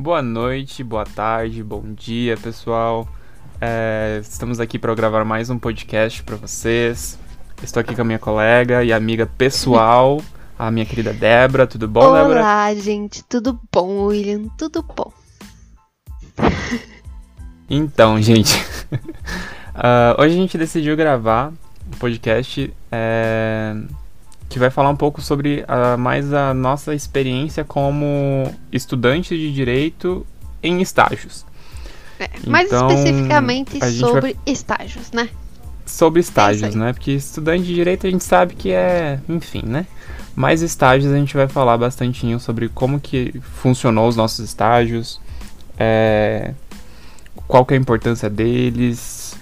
Boa 0.00 0.22
noite, 0.22 0.84
boa 0.84 1.04
tarde, 1.04 1.60
bom 1.60 1.82
dia, 1.92 2.36
pessoal. 2.36 3.08
É, 3.60 4.20
estamos 4.22 4.60
aqui 4.60 4.78
para 4.78 4.94
gravar 4.94 5.24
mais 5.24 5.50
um 5.50 5.58
podcast 5.58 6.22
para 6.22 6.36
vocês. 6.36 7.18
Estou 7.60 7.80
aqui 7.80 7.96
com 7.96 8.02
a 8.02 8.04
minha 8.04 8.18
colega 8.20 8.84
e 8.84 8.92
amiga 8.92 9.26
pessoal, 9.26 10.22
a 10.56 10.70
minha 10.70 10.86
querida 10.86 11.12
Débora. 11.12 11.66
Tudo 11.66 11.88
bom, 11.88 12.04
Olá, 12.04 12.22
Débora? 12.22 12.38
Olá, 12.38 12.74
gente. 12.76 13.24
Tudo 13.24 13.58
bom, 13.72 14.04
William? 14.04 14.44
Tudo 14.56 14.84
bom. 14.84 15.12
Então, 17.68 18.22
gente, 18.22 18.56
uh, 19.74 20.16
hoje 20.22 20.34
a 20.36 20.38
gente 20.38 20.56
decidiu 20.56 20.96
gravar 20.96 21.52
um 21.86 21.98
podcast 21.98 22.72
é, 22.90 23.76
que 24.48 24.58
vai 24.58 24.70
falar 24.70 24.90
um 24.90 24.96
pouco 24.96 25.20
sobre 25.20 25.64
uh, 25.64 25.98
mais 25.98 26.32
a 26.32 26.54
nossa 26.54 26.94
experiência 26.94 27.64
como 27.64 28.50
estudante 28.72 29.36
de 29.36 29.52
direito 29.52 30.26
em 30.62 30.80
estágios. 30.80 31.44
É, 32.18 32.28
mais 32.46 32.66
Então, 32.66 32.88
especificamente 32.88 33.78
a 33.82 33.90
sobre 33.90 34.36
estágios, 34.46 35.12
né? 35.12 35.28
Sobre 35.86 36.20
É 36.20 36.22
estágios, 36.22 36.74
aí. 36.74 36.76
né? 36.76 36.92
Porque 36.92 37.12
estudante 37.12 37.64
de 37.64 37.74
direito 37.74 38.06
a 38.06 38.10
gente 38.10 38.24
sabe 38.24 38.54
que 38.54 38.72
é, 38.72 39.20
enfim, 39.28 39.62
né? 39.64 39.86
Mas 40.34 40.62
estágios 40.62 41.12
a 41.12 41.16
gente 41.16 41.36
vai 41.36 41.48
falar 41.48 41.76
bastante 41.76 42.38
sobre 42.38 42.68
como 42.68 43.00
que 43.00 43.40
funcionou 43.40 44.08
os 44.08 44.16
nossos 44.16 44.38
estágios, 44.38 45.20
é, 45.78 46.54
qual 47.46 47.64
que 47.66 47.74
é 47.74 47.76
a 47.76 47.80
importância 47.80 48.30
deles 48.30 49.36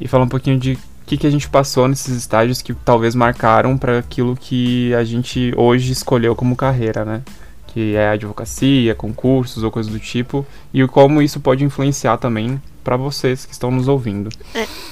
e 0.00 0.08
falar 0.08 0.24
um 0.24 0.28
pouquinho 0.28 0.58
de 0.58 0.78
que, 1.10 1.16
que 1.16 1.26
a 1.26 1.30
gente 1.30 1.48
passou 1.48 1.88
nesses 1.88 2.16
estágios 2.16 2.62
que 2.62 2.72
talvez 2.72 3.16
marcaram 3.16 3.76
para 3.76 3.98
aquilo 3.98 4.36
que 4.36 4.94
a 4.94 5.02
gente 5.02 5.52
hoje 5.56 5.90
escolheu 5.90 6.36
como 6.36 6.54
carreira, 6.54 7.04
né? 7.04 7.22
Que 7.66 7.96
é 7.96 8.10
advocacia, 8.10 8.94
concursos 8.94 9.64
ou 9.64 9.72
coisa 9.72 9.90
do 9.90 9.98
tipo, 9.98 10.46
e 10.72 10.86
como 10.86 11.20
isso 11.20 11.40
pode 11.40 11.64
influenciar 11.64 12.16
também 12.18 12.62
para 12.84 12.96
vocês 12.96 13.44
que 13.44 13.52
estão 13.52 13.72
nos 13.72 13.88
ouvindo. 13.88 14.30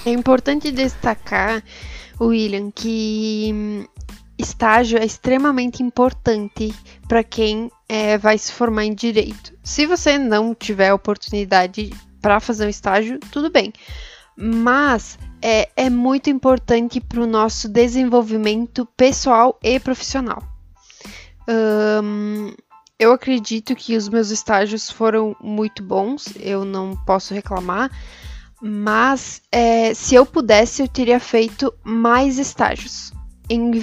É 0.04 0.10
importante 0.10 0.72
destacar, 0.72 1.62
William, 2.20 2.72
que 2.72 3.52
hum, 3.54 3.84
estágio 4.36 4.98
é 4.98 5.04
extremamente 5.04 5.84
importante 5.84 6.74
para 7.06 7.22
quem 7.22 7.70
é, 7.88 8.18
vai 8.18 8.36
se 8.36 8.50
formar 8.50 8.84
em 8.84 8.94
direito. 8.94 9.52
Se 9.62 9.86
você 9.86 10.18
não 10.18 10.52
tiver 10.52 10.92
oportunidade 10.92 11.92
para 12.20 12.40
fazer 12.40 12.66
um 12.66 12.70
estágio, 12.70 13.20
tudo 13.30 13.52
bem. 13.52 13.72
Mas 14.36 15.16
é, 15.42 15.68
é 15.76 15.90
muito 15.90 16.30
importante 16.30 17.00
para 17.00 17.20
o 17.20 17.26
nosso 17.26 17.68
desenvolvimento 17.68 18.86
pessoal 18.96 19.58
e 19.62 19.78
profissional. 19.78 20.42
Hum, 21.48 22.52
eu 22.98 23.12
acredito 23.12 23.74
que 23.76 23.96
os 23.96 24.08
meus 24.08 24.30
estágios 24.30 24.90
foram 24.90 25.36
muito 25.40 25.82
bons, 25.82 26.34
eu 26.40 26.64
não 26.64 26.96
posso 27.06 27.32
reclamar, 27.32 27.90
mas 28.60 29.40
é, 29.52 29.94
se 29.94 30.14
eu 30.14 30.26
pudesse, 30.26 30.82
eu 30.82 30.88
teria 30.88 31.20
feito 31.20 31.72
mais 31.84 32.38
estágios 32.38 33.12
em 33.48 33.78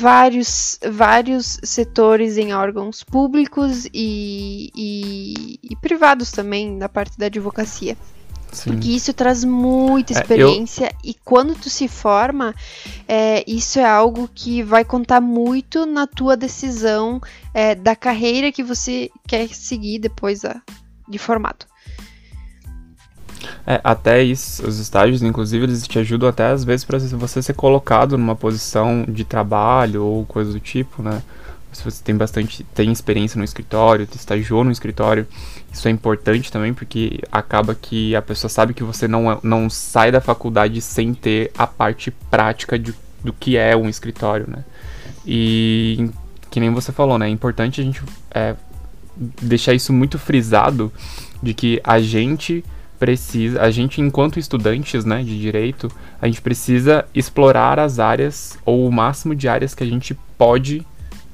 vários, 0.00 0.78
vários 0.90 1.58
setores, 1.62 2.38
em 2.38 2.54
órgãos 2.54 3.04
públicos 3.04 3.86
e, 3.92 4.70
e, 4.74 5.58
e 5.62 5.76
privados 5.76 6.30
também, 6.30 6.74
na 6.74 6.88
parte 6.88 7.18
da 7.18 7.26
advocacia. 7.26 7.98
Sim. 8.52 8.72
Porque 8.72 8.88
isso 8.88 9.12
traz 9.12 9.44
muita 9.44 10.12
É, 10.12 10.16
eu- 10.16 10.20
experiência 10.20 10.92
e 11.04 11.14
quando 11.24 11.54
tu 11.54 11.70
se 11.70 11.86
forma, 11.88 12.54
é, 13.06 13.44
isso 13.46 13.78
é 13.78 13.84
algo 13.88 14.28
que 14.34 14.62
vai 14.62 14.84
contar 14.84 15.20
muito 15.20 15.86
na 15.86 16.06
tua 16.06 16.36
decisão 16.36 17.20
é, 17.54 17.74
da 17.74 17.94
carreira 17.96 18.50
que 18.52 18.62
você 18.62 19.10
quer 19.26 19.48
seguir 19.48 19.98
depois 19.98 20.40
da- 20.42 20.60
de 21.08 21.18
formado. 21.18 21.66
É, 23.66 23.80
até 23.82 24.22
isso, 24.22 24.66
os 24.66 24.78
estágios, 24.78 25.22
inclusive, 25.22 25.64
eles 25.64 25.86
te 25.86 25.98
ajudam 25.98 26.28
até 26.28 26.46
às 26.46 26.62
vezes 26.64 26.84
para 26.84 26.98
você 26.98 27.42
ser 27.42 27.54
colocado 27.54 28.18
numa 28.18 28.36
posição 28.36 29.04
de 29.08 29.24
trabalho 29.24 30.04
ou 30.04 30.26
coisa 30.26 30.52
do 30.52 30.60
tipo, 30.60 31.02
né? 31.02 31.22
Se 31.72 31.84
você 31.84 32.02
tem 32.02 32.16
bastante, 32.16 32.64
tem 32.74 32.90
experiência 32.90 33.38
no 33.38 33.44
escritório, 33.44 34.08
estagiou 34.12 34.64
no 34.64 34.72
escritório, 34.72 35.26
isso 35.72 35.86
é 35.86 35.90
importante 35.90 36.50
também 36.50 36.74
porque 36.74 37.20
acaba 37.30 37.74
que 37.74 38.14
a 38.16 38.22
pessoa 38.22 38.48
sabe 38.48 38.74
que 38.74 38.82
você 38.82 39.06
não, 39.06 39.30
é- 39.30 39.38
não 39.42 39.70
sai 39.70 40.10
da 40.10 40.20
faculdade 40.20 40.80
sem 40.80 41.14
ter 41.14 41.52
a 41.56 41.66
parte 41.66 42.10
prática 42.30 42.78
de, 42.78 42.92
do 43.22 43.32
que 43.32 43.56
é 43.56 43.76
um 43.76 43.88
escritório, 43.88 44.46
né? 44.48 44.64
E 45.24 46.10
que 46.50 46.58
nem 46.58 46.70
você 46.70 46.90
falou, 46.90 47.18
né? 47.18 47.26
É 47.28 47.30
importante 47.30 47.80
a 47.80 47.84
gente 47.84 48.02
é, 48.32 48.56
deixar 49.40 49.72
isso 49.72 49.92
muito 49.92 50.18
frisado 50.18 50.92
de 51.42 51.54
que 51.54 51.80
a 51.84 52.00
gente 52.00 52.64
precisa, 52.98 53.62
a 53.62 53.70
gente 53.70 54.00
enquanto 54.00 54.38
estudantes, 54.38 55.06
né, 55.06 55.22
de 55.22 55.40
direito, 55.40 55.90
a 56.20 56.26
gente 56.26 56.42
precisa 56.42 57.06
explorar 57.14 57.78
as 57.78 57.98
áreas 57.98 58.58
ou 58.64 58.86
o 58.86 58.92
máximo 58.92 59.34
de 59.34 59.48
áreas 59.48 59.74
que 59.74 59.82
a 59.82 59.86
gente 59.86 60.14
pode 60.36 60.86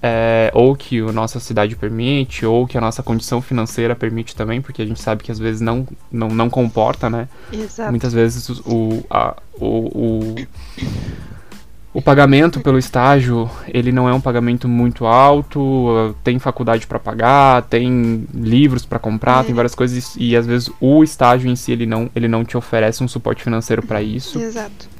é, 0.02 0.50
ou 0.54 0.76
que 0.76 1.00
a 1.00 1.12
nossa 1.12 1.40
cidade 1.40 1.74
permite, 1.76 2.44
ou 2.46 2.66
que 2.66 2.76
a 2.78 2.80
nossa 2.80 3.02
condição 3.02 3.40
financeira 3.42 3.94
permite 3.96 4.36
também, 4.36 4.60
porque 4.60 4.82
a 4.82 4.86
gente 4.86 5.00
sabe 5.00 5.22
que 5.24 5.32
às 5.32 5.38
vezes 5.38 5.60
não, 5.60 5.86
não, 6.12 6.28
não 6.28 6.48
comporta, 6.50 7.08
né? 7.10 7.28
Exato. 7.52 7.90
Muitas 7.90 8.12
vezes 8.12 8.48
o, 8.66 9.02
a- 9.10 9.36
o, 9.58 9.66
o, 9.66 10.36
o 11.94 12.02
pagamento 12.02 12.60
pelo 12.60 12.78
estágio, 12.78 13.50
ele 13.68 13.90
não 13.90 14.06
é 14.06 14.12
um 14.12 14.20
pagamento 14.20 14.68
muito 14.68 15.06
alto, 15.06 16.14
tem 16.22 16.38
faculdade 16.38 16.86
para 16.86 16.98
pagar, 16.98 17.62
tem 17.62 18.26
livros 18.34 18.84
para 18.84 18.98
comprar, 18.98 19.40
É. 19.42 19.46
tem 19.46 19.54
várias 19.54 19.74
coisas 19.74 20.14
e 20.18 20.36
às 20.36 20.46
vezes 20.46 20.70
o 20.78 21.02
estágio 21.02 21.50
em 21.50 21.56
si 21.56 21.72
ele 21.72 21.86
não, 21.86 22.10
ele 22.14 22.28
não 22.28 22.44
te 22.44 22.54
oferece 22.56 23.02
um 23.02 23.08
suporte 23.08 23.42
financeiro 23.42 23.82
para 23.82 24.02
isso, 24.02 24.38
Exato. 24.38 24.94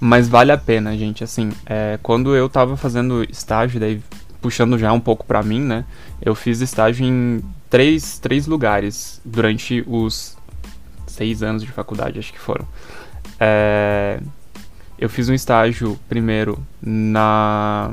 Mas 0.00 0.26
vale 0.28 0.50
a 0.50 0.56
pena, 0.56 0.96
gente, 0.96 1.22
assim, 1.22 1.50
é, 1.66 1.98
quando 2.02 2.34
eu 2.34 2.48
tava 2.48 2.76
fazendo 2.76 3.22
estágio, 3.24 3.78
daí 3.78 4.00
puxando 4.40 4.78
já 4.78 4.90
um 4.92 5.00
pouco 5.00 5.26
pra 5.26 5.42
mim, 5.42 5.60
né, 5.60 5.84
eu 6.22 6.34
fiz 6.34 6.60
estágio 6.60 7.04
em 7.04 7.42
três, 7.68 8.18
três 8.18 8.46
lugares 8.46 9.20
durante 9.24 9.84
os 9.86 10.36
seis 11.06 11.42
anos 11.42 11.62
de 11.62 11.70
faculdade, 11.70 12.18
acho 12.18 12.32
que 12.32 12.38
foram. 12.38 12.66
É, 13.38 14.20
eu 14.98 15.08
fiz 15.08 15.28
um 15.28 15.34
estágio 15.34 15.98
primeiro 16.08 16.58
na 16.80 17.90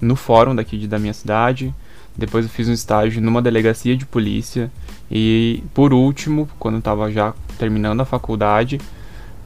no 0.00 0.16
fórum 0.16 0.54
daqui 0.54 0.78
de, 0.78 0.88
da 0.88 0.98
minha 0.98 1.12
cidade, 1.12 1.74
depois 2.16 2.46
eu 2.46 2.50
fiz 2.50 2.66
um 2.68 2.72
estágio 2.72 3.20
numa 3.20 3.42
delegacia 3.42 3.94
de 3.94 4.06
polícia 4.06 4.70
e 5.10 5.62
por 5.74 5.92
último, 5.92 6.48
quando 6.58 6.76
eu 6.76 6.82
tava 6.82 7.10
já 7.12 7.34
terminando 7.58 8.00
a 8.00 8.04
faculdade, 8.06 8.80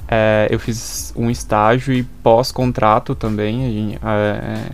é, 0.09 0.49
eu 0.51 0.59
fiz 0.59 1.13
um 1.17 1.31
estágio 1.31 1.95
e 1.95 2.03
pós-contrato 2.03 3.15
também, 3.15 3.73
gente- 3.73 3.99
é, 4.05 4.65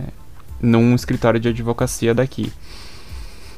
num 0.61 0.93
escritório 0.93 1.39
de 1.39 1.49
advocacia 1.49 2.13
daqui. 2.13 2.51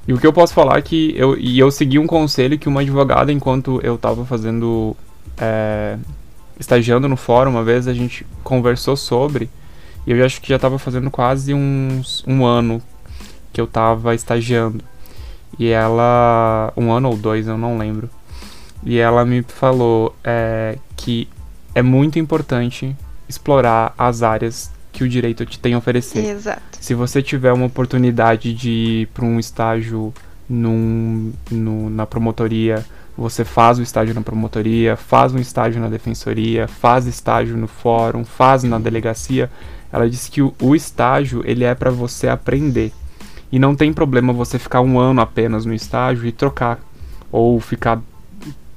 E 0.08 0.14
o 0.14 0.18
que 0.18 0.28
eu 0.28 0.34
posso 0.34 0.54
falar 0.54 0.78
é 0.78 0.82
que 0.82 1.14
eu, 1.18 1.38
e 1.38 1.58
eu 1.58 1.72
segui 1.72 1.98
um 1.98 2.08
conselho 2.08 2.58
que 2.58 2.68
uma 2.68 2.82
advogada, 2.82 3.32
enquanto 3.32 3.80
eu 3.84 3.96
estava 3.96 4.26
fazendo, 4.26 4.96
é, 5.38 5.98
estagiando 6.60 7.08
no 7.08 7.16
fórum, 7.16 7.52
uma 7.52 7.64
vez 7.64 7.88
a 7.88 7.94
gente 7.94 8.26
conversou 8.44 8.98
sobre, 8.98 9.50
e 10.06 10.12
eu 10.12 10.26
acho 10.26 10.42
que 10.42 10.50
já 10.50 10.58
estava 10.58 10.78
fazendo 10.78 11.10
quase 11.10 11.54
uns, 11.54 12.24
um 12.28 12.46
ano 12.46 12.82
que 13.54 13.62
eu 13.62 13.66
estava 13.66 14.14
estagiando. 14.14 14.84
E 15.58 15.70
ela, 15.70 16.74
um 16.76 16.92
ano 16.92 17.10
ou 17.10 17.16
dois, 17.16 17.48
eu 17.48 17.58
não 17.58 17.78
lembro. 17.78 18.10
E 18.84 18.98
ela 18.98 19.24
me 19.24 19.44
falou 19.44 20.14
é, 20.24 20.78
que 20.98 21.30
é 21.76 21.82
muito 21.82 22.20
importante 22.20 22.96
explorar 23.28 23.94
as 23.98 24.22
áreas 24.24 24.72
que 24.92 25.04
o 25.04 25.10
direito 25.10 25.46
te 25.46 25.58
tem 25.60 25.74
a 25.74 25.78
oferecer. 25.78 26.24
Exato. 26.25 26.62
Se 26.80 26.94
você 26.94 27.22
tiver 27.22 27.52
uma 27.52 27.66
oportunidade 27.66 28.54
de 28.54 28.70
ir 28.70 29.08
para 29.08 29.25
um 29.25 29.40
estágio 29.40 30.14
num, 30.48 31.34
no- 31.50 31.90
na 31.90 32.06
promotoria, 32.06 32.86
você 33.18 33.44
faz 33.44 33.80
o 33.80 33.81
estágio 33.81 34.14
na 34.14 34.22
promotoria, 34.22 34.96
faz 34.96 35.34
um 35.34 35.40
estágio 35.40 35.81
na 35.81 35.88
defensoria, 35.88 36.68
faz 36.68 37.06
estágio 37.08 37.58
no 37.58 37.68
fórum, 37.68 38.24
faz 38.26 38.64
na 38.64 38.78
delegacia. 38.78 39.50
Ela 39.92 40.10
disse 40.10 40.30
que 40.30 40.42
o, 40.42 40.54
o 40.62 40.76
estágio 40.76 41.42
ele 41.46 41.64
é 41.64 41.74
para 41.76 41.90
você 41.92 42.28
aprender. 42.28 42.92
E 43.52 43.60
não 43.60 43.76
tem 43.76 43.94
problema 43.94 44.34
você 44.34 44.58
ficar 44.58 44.81
um 44.81 45.00
ano 45.00 45.22
apenas 45.22 45.64
no 45.66 45.74
estágio 45.74 46.26
e 46.28 46.31
trocar. 46.31 46.80
Ou 47.31 47.60
ficar 47.60 48.02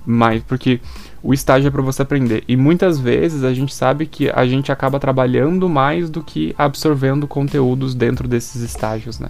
mais. 0.04 0.42
Porque 0.42 0.80
o 1.28 1.34
estágio 1.34 1.68
é 1.68 1.70
para 1.70 1.82
você 1.82 2.02
aprender. 2.02 2.44
E 2.46 2.56
muitas 2.56 2.98
vezes 2.98 3.42
a 3.44 3.52
gente 3.52 3.74
sabe 3.74 4.06
que 4.06 4.30
a 4.30 4.46
gente 4.46 4.70
acaba 4.70 4.98
trabalhando 5.00 5.68
mais 5.68 6.08
do 6.08 6.22
que 6.22 6.54
absorvendo 6.56 7.26
conteúdos 7.26 7.94
dentro 7.94 8.28
desses 8.28 8.62
estágios, 8.62 9.18
né? 9.18 9.28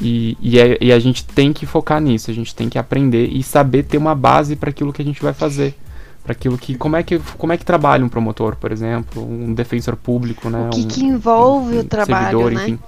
E, 0.00 0.36
e, 0.42 0.58
é- 0.58 0.76
e 0.80 0.92
a 0.92 0.98
gente 0.98 1.24
tem 1.24 1.52
que 1.52 1.64
focar 1.64 2.00
nisso, 2.00 2.30
a 2.30 2.34
gente 2.34 2.54
tem 2.54 2.68
que 2.68 2.78
aprender 2.78 3.28
e 3.32 3.42
saber 3.42 3.82
ter 3.84 3.96
uma 3.96 4.14
base 4.14 4.54
para 4.54 4.68
aquilo 4.70 4.92
que 4.92 5.00
a 5.00 5.04
gente 5.04 5.22
vai 5.22 5.32
fazer. 5.32 5.74
Para 6.22 6.32
aquilo 6.32 6.58
que. 6.58 6.74
Como 6.74 6.96
é 6.96 7.02
que, 7.02 7.18
como 7.38 7.52
é 7.52 7.56
que 7.56 7.64
trabalha 7.64 8.04
um 8.04 8.08
promotor, 8.08 8.56
por 8.56 8.72
exemplo, 8.72 9.22
um 9.24 9.54
defensor 9.54 9.94
público, 9.96 10.50
né? 10.50 10.66
O 10.66 10.70
que, 10.70 10.80
um- 10.80 10.88
que 10.88 11.04
envolve 11.04 11.76
um 11.76 11.80
o 11.80 11.84
trabalho, 11.84 12.38
servidor, 12.40 12.52
né? 12.52 12.62
enfim. 12.68 12.78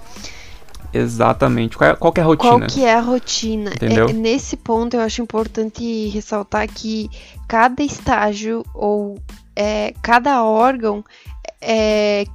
Exatamente 0.93 1.77
qual, 1.77 1.89
é, 1.89 1.95
qual 1.95 2.13
é 2.15 2.21
a 2.21 2.23
rotina. 2.23 2.51
Qual 2.51 2.67
que 2.67 2.83
é 2.83 2.93
a 2.93 3.01
rotina? 3.01 3.71
Entendeu? 3.71 4.09
É, 4.09 4.13
nesse 4.13 4.57
ponto 4.57 4.95
eu 4.95 5.01
acho 5.01 5.21
importante 5.21 6.07
ressaltar 6.09 6.67
que 6.67 7.09
cada 7.47 7.83
estágio 7.83 8.63
ou 8.73 9.19
é, 9.55 9.93
cada 10.01 10.43
órgão 10.43 11.03
é 11.61 12.25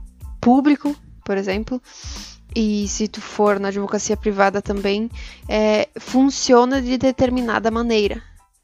público, 0.40 0.94
por 1.24 1.36
exemplo, 1.36 1.80
e 2.54 2.86
se 2.86 3.08
tu 3.08 3.20
for 3.20 3.58
na 3.58 3.68
advocacia 3.68 4.16
privada 4.16 4.62
também, 4.62 5.10
é, 5.48 5.88
funciona 5.98 6.80
de 6.80 6.96
determinada 6.96 7.70
maneira. 7.70 8.22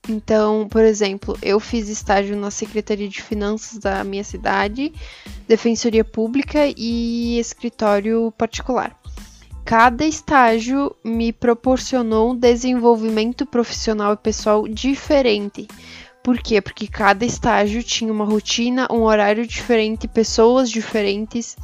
Então, 0.09 0.67
por 0.69 0.83
exemplo, 0.83 1.37
eu 1.43 1.61
fiz 1.61 1.89
estágio 1.89 2.37
na 2.37 2.51
Secretaria 2.51 3.09
de 3.09 3.23
Finanças 3.23 3.79
da 3.79 4.03
minha 4.03 4.25
cidade, 4.25 4.93
Defensoria 5.47 6.05
Pública 6.05 6.61
e 6.77 7.39
escritório 7.39 8.33
particular. 8.37 8.97
Cada 9.65 10.05
estágio 10.05 10.95
me 11.05 11.33
proporcionou 11.33 12.33
um 12.33 12.37
desenvolvimento 12.37 13.47
profissional 13.47 14.15
e 14.15 14.17
pessoal 14.17 14.67
diferente. 14.67 15.69
Por 16.23 16.39
quê? 16.39 16.61
Porque 16.61 16.87
cada 16.87 17.25
estágio 17.25 17.83
tinha 17.83 18.13
uma 18.13 18.25
rotina, 18.25 18.89
um 18.91 19.03
horário 19.03 19.47
diferente, 19.47 20.07
pessoas 20.09 20.71
diferentes 20.71 21.57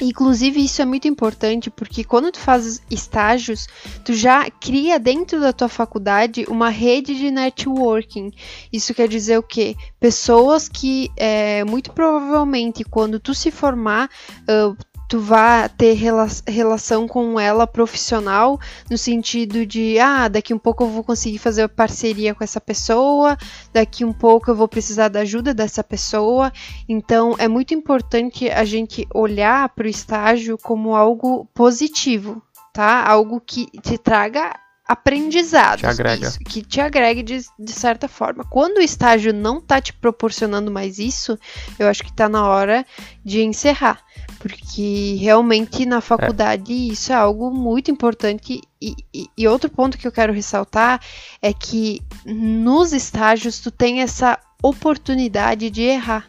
Inclusive, 0.00 0.64
isso 0.64 0.80
é 0.80 0.84
muito 0.84 1.06
importante 1.06 1.70
porque 1.70 2.02
quando 2.02 2.32
tu 2.32 2.38
faz 2.38 2.80
estágios, 2.90 3.66
tu 4.04 4.14
já 4.14 4.50
cria 4.50 4.98
dentro 4.98 5.40
da 5.40 5.52
tua 5.52 5.68
faculdade 5.68 6.46
uma 6.48 6.70
rede 6.70 7.14
de 7.14 7.30
networking. 7.30 8.30
Isso 8.72 8.94
quer 8.94 9.08
dizer 9.08 9.38
o 9.38 9.42
quê? 9.42 9.76
Pessoas 10.00 10.68
que, 10.68 11.10
é, 11.16 11.62
muito 11.64 11.92
provavelmente, 11.92 12.84
quando 12.84 13.20
tu 13.20 13.34
se 13.34 13.50
formar, 13.50 14.08
uh, 14.42 14.76
tu 15.12 15.20
vá 15.20 15.68
ter 15.68 15.92
rela 15.92 16.26
relação 16.48 17.06
com 17.06 17.38
ela 17.38 17.66
profissional, 17.66 18.58
no 18.90 18.96
sentido 18.96 19.66
de, 19.66 19.98
ah, 19.98 20.26
daqui 20.26 20.54
um 20.54 20.58
pouco 20.58 20.84
eu 20.84 20.88
vou 20.88 21.04
conseguir 21.04 21.36
fazer 21.36 21.68
parceria 21.68 22.34
com 22.34 22.42
essa 22.42 22.58
pessoa, 22.58 23.36
daqui 23.74 24.06
um 24.06 24.12
pouco 24.14 24.50
eu 24.50 24.54
vou 24.54 24.66
precisar 24.66 25.08
da 25.08 25.20
ajuda 25.20 25.52
dessa 25.52 25.84
pessoa. 25.84 26.50
Então, 26.88 27.36
é 27.38 27.46
muito 27.46 27.74
importante 27.74 28.48
a 28.48 28.64
gente 28.64 29.06
olhar 29.12 29.68
para 29.68 29.84
o 29.84 29.90
estágio 29.90 30.56
como 30.56 30.96
algo 30.96 31.46
positivo, 31.52 32.42
tá? 32.72 33.04
Algo 33.06 33.38
que 33.38 33.66
te 33.82 33.98
traga 33.98 34.54
aprendizado. 34.86 35.80
Te 35.80 35.86
agrega. 35.86 36.28
Isso, 36.28 36.38
que 36.38 36.62
te 36.62 36.80
agregue 36.80 37.22
de, 37.22 37.40
de, 37.58 37.72
certa 37.72 38.08
forma. 38.08 38.44
Quando 38.44 38.78
o 38.78 38.82
estágio 38.82 39.32
não 39.32 39.60
tá 39.60 39.80
te 39.80 39.92
proporcionando 39.92 40.70
mais 40.70 40.98
isso, 40.98 41.38
eu 41.78 41.88
acho 41.88 42.02
que 42.02 42.12
tá 42.12 42.28
na 42.28 42.46
hora 42.46 42.84
de 43.24 43.42
encerrar. 43.42 44.02
Porque 44.42 45.18
realmente 45.20 45.86
na 45.86 46.00
faculdade 46.00 46.72
é. 46.72 46.92
isso 46.92 47.12
é 47.12 47.14
algo 47.14 47.52
muito 47.52 47.92
importante. 47.92 48.60
E, 48.80 48.96
e, 49.14 49.26
e, 49.38 49.46
outro 49.46 49.70
ponto 49.70 49.96
que 49.96 50.04
eu 50.04 50.10
quero 50.10 50.32
ressaltar 50.32 51.00
é 51.40 51.52
que 51.52 52.02
nos 52.26 52.92
estágios 52.92 53.60
tu 53.60 53.70
tem 53.70 54.02
essa 54.02 54.36
oportunidade 54.60 55.70
de 55.70 55.82
errar. 55.82 56.28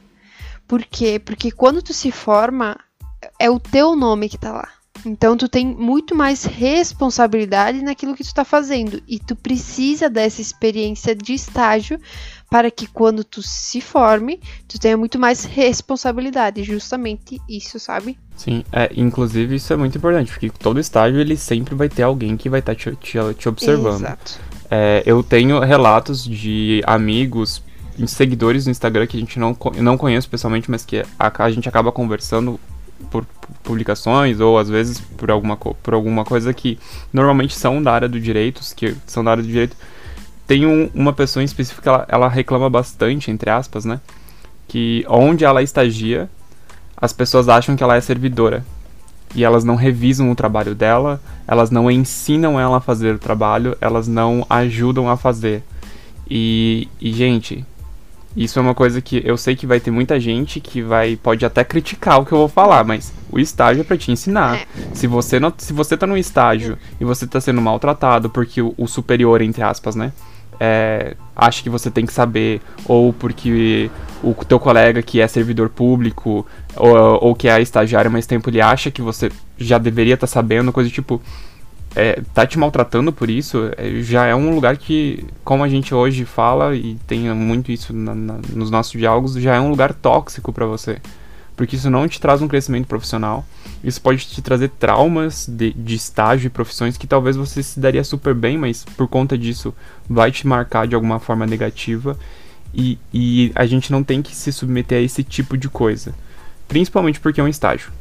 Por 0.68 0.86
quê? 0.86 1.18
Porque 1.18 1.50
quando 1.50 1.82
tu 1.82 1.92
se 1.92 2.12
forma, 2.12 2.78
é 3.40 3.50
o 3.50 3.60
teu 3.60 3.96
nome 3.96 4.30
que 4.30 4.38
tá 4.38 4.52
lá. 4.52 4.70
Então 5.04 5.36
tu 5.36 5.50
tem 5.50 5.66
muito 5.66 6.14
mais 6.14 6.44
responsabilidade 6.44 7.82
naquilo 7.82 8.16
que 8.16 8.24
tu 8.24 8.28
está 8.28 8.46
fazendo 8.46 9.02
e 9.08 9.18
tu 9.18 9.36
precisa 9.36 10.08
dessa 10.08 10.40
experiência 10.40 11.16
de 11.16 11.34
estágio 11.34 12.00
para 12.54 12.70
que 12.70 12.86
quando 12.86 13.24
tu 13.24 13.42
se 13.42 13.82
forme, 13.82 14.40
tu 14.68 14.80
tenha 14.80 14.96
muito 14.96 15.18
mais 15.18 15.44
responsabilidade, 15.44 16.64
justamente 16.64 17.42
isso, 17.50 17.80
sabe? 17.80 18.16
Sim, 18.38 18.64
é, 18.72 18.92
inclusive 18.96 19.56
isso 19.56 19.74
é 19.74 19.76
muito 19.76 19.98
importante, 19.98 20.32
porque 20.32 20.52
todo 20.52 20.80
estágio 20.80 21.20
ele 21.20 21.36
sempre 21.36 21.74
vai 21.74 21.90
ter 21.90 22.04
alguém 22.04 22.38
que 22.38 22.50
vai 22.50 22.60
estar 22.60 22.76
tá 22.76 22.80
te, 22.80 22.96
te, 22.98 23.18
te, 23.40 23.50
observando. 23.50 24.02
Exato. 24.02 24.40
É, 24.70 25.02
eu 25.04 25.24
tenho 25.24 25.60
relatos 25.62 26.24
de 26.24 26.84
amigos, 26.86 27.64
seguidores 28.06 28.68
no 28.68 28.72
Instagram 28.72 29.08
que 29.08 29.18
a 29.18 29.20
gente 29.20 29.40
não, 29.40 29.58
não 29.78 29.98
conhece 29.98 30.28
pessoalmente, 30.28 30.70
mas 30.70 30.86
que 30.86 31.04
a, 31.18 31.44
a 31.44 31.50
gente 31.50 31.68
acaba 31.68 31.92
conversando 31.92 32.60
por 33.10 33.26
publicações 33.64 34.40
ou 34.40 34.60
às 34.60 34.70
vezes 34.70 35.02
por 35.02 35.32
alguma, 35.32 35.58
por 35.58 35.96
alguma 35.96 36.24
coisa 36.24 36.54
que 36.54 36.78
normalmente 37.12 37.56
são 37.56 37.82
da 37.82 37.94
área 37.94 38.08
do 38.08 38.20
direito, 38.20 38.62
que 38.76 38.96
são 39.08 39.24
da 39.24 39.32
área 39.32 39.42
do 39.42 39.50
direito. 39.50 39.76
Tem 40.46 40.66
um, 40.66 40.90
uma 40.94 41.14
pessoa 41.14 41.42
em 41.42 41.46
específico 41.46 41.88
ela, 41.88 42.06
ela 42.10 42.28
reclama 42.28 42.70
bastante, 42.70 43.32
entre 43.32 43.50
aspas, 43.50 43.86
né? 43.86 44.00
Que 44.68 45.06
onde 45.08 45.46
ela 45.46 45.62
estagia, 45.64 46.30
as 46.98 47.14
pessoas 47.14 47.50
acham 47.50 47.76
que 47.76 47.84
ela 47.84 47.96
é 47.96 48.02
servidora. 48.02 48.64
E 49.36 49.44
elas 49.44 49.64
não 49.64 49.76
revisam 49.76 50.32
o 50.32 50.36
trabalho 50.36 50.76
dela, 50.76 51.20
elas 51.48 51.72
não 51.72 51.90
ensinam 51.90 52.60
ela 52.60 52.78
a 52.78 52.82
fazer 52.82 53.16
o 53.16 53.20
trabalho, 53.20 53.76
elas 53.82 54.08
não 54.08 54.46
ajudam 54.50 55.10
a 55.10 55.18
fazer. 55.18 55.64
E, 56.30 56.88
e 57.02 57.12
gente, 57.12 57.66
isso 58.36 58.58
é 58.58 58.62
uma 58.62 58.74
coisa 58.74 59.02
que 59.02 59.22
eu 59.24 59.38
sei 59.38 59.56
que 59.56 59.68
vai 59.68 59.80
ter 59.80 59.92
muita 59.92 60.20
gente 60.20 60.60
que 60.60 60.82
vai 60.82 61.16
pode 61.16 61.46
até 61.46 61.64
criticar 61.64 62.20
o 62.20 62.26
que 62.26 62.32
eu 62.32 62.40
vou 62.40 62.48
falar, 62.48 62.84
mas 62.84 63.14
o 63.32 63.40
estágio 63.40 63.82
é 63.82 63.84
para 63.84 63.98
te 63.98 64.12
ensinar. 64.12 64.58
É. 64.58 64.66
Se 64.94 65.06
você 65.06 65.40
não, 65.40 65.54
se 65.56 65.72
você 65.72 65.96
tá 65.96 66.08
no 66.08 66.18
estágio 66.18 66.78
e 67.00 67.06
você 67.06 67.28
tá 67.28 67.40
sendo 67.40 67.62
maltratado 67.62 68.30
porque 68.30 68.62
o, 68.62 68.74
o 68.76 68.88
superior 68.88 69.42
entre 69.42 69.62
aspas, 69.62 69.96
né, 69.96 70.12
é, 70.60 71.16
acha 71.36 71.64
que 71.64 71.70
você 71.70 71.90
tem 71.90 72.06
que 72.06 72.14
saber 72.14 72.62
ou 72.86 73.14
porque 73.14 73.90
o 74.24 74.34
teu 74.46 74.60
colega 74.60 75.02
que 75.02 75.20
é 75.20 75.28
servidor 75.28 75.70
público 75.70 76.46
ou, 76.76 76.98
ou 77.22 77.36
que 77.36 77.48
é 77.48 77.62
estagiário 77.62 78.10
mais 78.10 78.26
tempo 78.26 78.50
ele 78.50 78.62
acha 78.62 78.90
que 78.90 79.02
você 79.02 79.32
já 79.58 79.78
deveria 79.78 80.14
estar 80.14 80.28
tá 80.28 80.34
sabendo, 80.34 80.72
coisa 80.72 80.90
tipo 80.90 81.22
é, 81.96 82.22
tá 82.34 82.46
te 82.46 82.58
maltratando 82.58 83.12
por 83.12 83.30
isso, 83.30 83.70
é, 83.78 84.02
já 84.02 84.26
é 84.26 84.36
um 84.36 84.54
lugar 84.54 84.78
que, 84.78 85.26
como 85.44 85.64
a 85.64 85.70
gente 85.70 85.94
hoje 85.94 86.26
fala, 86.26 86.76
e 86.76 86.96
tem 87.08 87.32
muito 87.34 87.72
isso 87.72 87.94
na, 87.94 88.16
na, 88.16 88.40
nos 88.54 88.72
nossos 88.72 88.94
diálogos, 88.94 89.34
já 89.36 89.56
é 89.56 89.60
um 89.60 89.70
lugar 89.70 89.94
tóxico 89.94 90.52
para 90.52 90.66
você. 90.66 90.98
Porque 91.56 91.76
isso 91.76 91.90
não 91.90 92.08
te 92.08 92.20
traz 92.20 92.42
um 92.42 92.48
crescimento 92.48 92.88
profissional. 92.88 93.46
Isso 93.84 94.02
pode 94.02 94.26
te 94.26 94.42
trazer 94.42 94.70
traumas 94.70 95.48
de, 95.48 95.72
de 95.74 95.96
estágio 95.96 96.48
e 96.48 96.50
profissões 96.50 96.98
que 96.98 97.06
talvez 97.06 97.36
você 97.36 97.62
se 97.62 97.80
daria 97.80 98.04
super 98.04 98.34
bem, 98.34 98.58
mas 98.58 98.84
por 98.98 99.08
conta 99.08 99.38
disso 99.38 99.74
vai 100.10 100.32
te 100.32 100.48
marcar 100.48 100.88
de 100.88 100.96
alguma 100.96 101.20
forma 101.20 101.46
negativa. 101.46 102.18
E, 102.74 102.98
e 103.14 103.52
a 103.54 103.66
gente 103.66 103.92
não 103.92 104.04
tem 104.04 104.22
que 104.22 104.36
se 104.36 104.52
submeter 104.52 104.98
a 104.98 105.02
esse 105.02 105.24
tipo 105.24 105.56
de 105.56 105.70
coisa. 105.70 106.16
Principalmente 106.68 107.20
porque 107.20 107.40
é 107.40 107.44
um 107.44 107.48
estágio. 107.48 107.92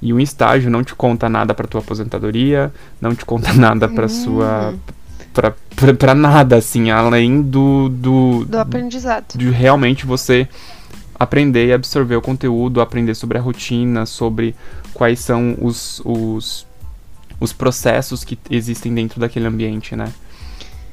E 0.00 0.12
um 0.12 0.18
estágio 0.18 0.70
não 0.70 0.82
te 0.82 0.94
conta 0.94 1.28
nada 1.28 1.54
para 1.54 1.68
tua 1.68 1.80
aposentadoria, 1.80 2.72
não 3.00 3.14
te 3.14 3.24
conta 3.24 3.52
nada 3.54 3.88
para 3.88 4.08
sua 4.08 4.74
para 5.32 5.54
para 5.98 6.14
nada 6.14 6.56
assim, 6.56 6.90
além 6.90 7.42
do 7.42 7.88
do 7.88 8.44
do 8.46 8.58
aprendizado. 8.58 9.36
De 9.36 9.50
realmente 9.50 10.04
você 10.04 10.48
aprender 11.18 11.66
e 11.66 11.72
absorver 11.72 12.16
o 12.16 12.22
conteúdo, 12.22 12.80
aprender 12.80 13.14
sobre 13.14 13.38
a 13.38 13.40
rotina, 13.40 14.06
sobre 14.06 14.54
quais 14.92 15.20
são 15.20 15.56
os, 15.60 16.00
os, 16.04 16.66
os 17.38 17.52
processos 17.52 18.24
que 18.24 18.38
existem 18.50 18.94
dentro 18.94 19.20
daquele 19.20 19.46
ambiente, 19.46 19.94
né? 19.96 20.12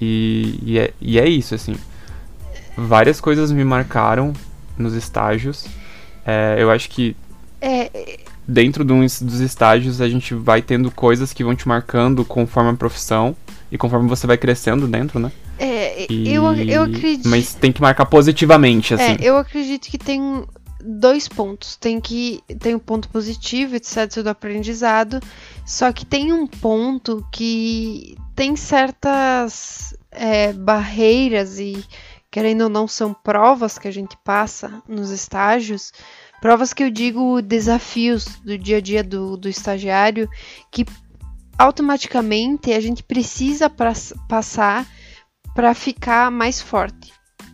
E, 0.01 0.59
e, 0.63 0.79
é, 0.79 0.93
e 1.01 1.19
é 1.19 1.27
isso, 1.27 1.55
assim. 1.55 1.75
Várias 2.77 3.19
coisas 3.19 3.51
me 3.51 3.63
marcaram 3.63 4.33
nos 4.77 4.93
estágios. 4.93 5.65
É, 6.25 6.55
eu 6.57 6.71
acho 6.71 6.89
que. 6.89 7.15
É, 7.61 8.19
dentro 8.47 8.85
dos, 8.85 9.21
dos 9.21 9.39
estágios 9.41 9.99
a 10.01 10.07
gente 10.07 10.33
vai 10.33 10.61
tendo 10.61 10.89
coisas 10.89 11.33
que 11.33 11.43
vão 11.43 11.55
te 11.55 11.67
marcando 11.67 12.23
conforme 12.23 12.71
a 12.71 12.73
profissão 12.73 13.35
e 13.71 13.77
conforme 13.77 14.07
você 14.07 14.25
vai 14.25 14.37
crescendo 14.37 14.87
dentro, 14.87 15.19
né? 15.19 15.31
É, 16.01 16.07
e... 16.09 16.33
eu, 16.33 16.43
eu 16.55 16.83
acredito. 16.83 17.27
Mas 17.27 17.53
tem 17.53 17.71
que 17.71 17.81
marcar 17.81 18.05
positivamente, 18.05 18.93
assim. 18.93 19.03
É, 19.03 19.17
eu 19.21 19.37
acredito 19.37 19.89
que 19.89 19.97
tem 19.97 20.45
dois 20.83 21.27
pontos. 21.27 21.75
Tem 21.75 21.99
que 21.99 22.41
tem 22.59 22.75
um 22.75 22.79
ponto 22.79 23.09
positivo, 23.09 23.75
etc, 23.75 24.21
do 24.23 24.29
aprendizado, 24.29 25.19
só 25.65 25.91
que 25.91 26.05
tem 26.05 26.31
um 26.31 26.47
ponto 26.47 27.25
que 27.31 28.17
tem 28.35 28.55
certas 28.55 29.93
é, 30.11 30.53
barreiras 30.53 31.59
e 31.59 31.83
querendo 32.31 32.61
ou 32.61 32.69
não 32.69 32.87
são 32.87 33.13
provas 33.13 33.77
que 33.77 33.87
a 33.87 33.91
gente 33.91 34.15
passa 34.23 34.81
nos 34.87 35.09
estágios 35.09 35.91
Provas 36.41 36.73
que 36.73 36.83
eu 36.83 36.89
digo 36.89 37.41
desafios 37.41 38.25
do 38.43 38.57
dia 38.57 38.77
a 38.77 38.81
dia 38.81 39.03
do, 39.03 39.35
do 39.35 39.49
estagiário 39.49 40.29
que 40.71 40.85
automaticamente 41.57 42.71
a 42.71 42.79
gente 42.79 43.03
precisa 43.03 43.69
pra, 43.69 43.91
passar 44.27 44.87
para 45.53 45.73
ficar 45.73 46.31
mais 46.31 46.61
forte. 46.61 47.13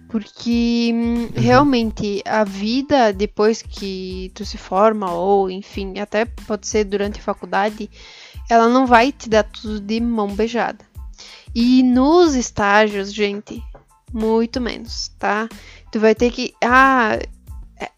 Porque 0.09 0.91
uhum. 0.93 1.29
realmente 1.35 2.21
a 2.25 2.43
vida 2.43 3.11
depois 3.11 3.61
que 3.61 4.31
tu 4.33 4.45
se 4.45 4.57
forma, 4.57 5.11
ou 5.11 5.49
enfim, 5.49 5.99
até 5.99 6.25
pode 6.25 6.67
ser 6.67 6.85
durante 6.85 7.19
a 7.19 7.23
faculdade, 7.23 7.89
ela 8.49 8.69
não 8.69 8.85
vai 8.85 9.11
te 9.11 9.27
dar 9.29 9.43
tudo 9.43 9.79
de 9.79 9.99
mão 9.99 10.27
beijada. 10.27 10.85
E 11.53 11.81
nos 11.83 12.35
estágios, 12.35 13.13
gente, 13.13 13.63
muito 14.13 14.61
menos, 14.61 15.09
tá? 15.19 15.49
Tu 15.91 15.99
vai 15.99 16.13
ter 16.13 16.31
que. 16.31 16.53
Ah, 16.63 17.17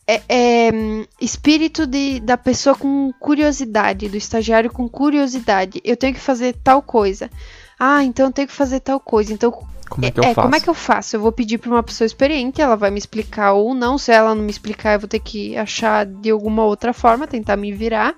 é, 0.08 0.22
é, 0.30 0.72
espírito 1.20 1.86
de, 1.86 2.20
da 2.20 2.38
pessoa 2.38 2.76
com 2.76 3.12
curiosidade, 3.20 4.10
do 4.10 4.18
estagiário 4.18 4.72
com 4.72 4.88
curiosidade. 4.88 5.82
Eu 5.84 5.98
tenho 5.98 6.14
que 6.14 6.20
fazer 6.20 6.56
tal 6.64 6.82
coisa. 6.82 7.30
Ah, 7.80 8.04
então 8.04 8.28
eu 8.28 8.32
tenho 8.32 8.48
que 8.48 8.54
fazer 8.54 8.80
tal 8.80 9.00
coisa. 9.00 9.34
Então, 9.34 9.52
como 9.90 10.06
é 10.06 10.12
que 10.12 10.20
eu 10.20 10.24
é, 10.24 10.34
faço? 10.34 10.42
como 10.42 10.56
é 10.56 10.60
que 10.60 10.70
eu 10.70 10.74
faço? 10.74 11.16
Eu 11.16 11.20
vou 11.22 11.32
pedir 11.32 11.58
para 11.58 11.70
uma 11.70 11.84
pessoa 11.84 12.06
experiente, 12.06 12.62
ela 12.62 12.76
vai 12.76 12.90
me 12.90 12.98
explicar 12.98 13.54
ou 13.54 13.74
não. 13.74 13.98
Se 13.98 14.12
ela 14.12 14.34
não 14.34 14.44
me 14.44 14.52
explicar, 14.52 14.94
eu 14.94 15.00
vou 15.00 15.08
ter 15.08 15.20
que 15.20 15.56
achar 15.58 16.06
de 16.06 16.30
alguma 16.30 16.64
outra 16.64 16.94
forma, 16.94 17.28
tentar 17.28 17.56
me 17.56 17.72
virar 17.72 18.16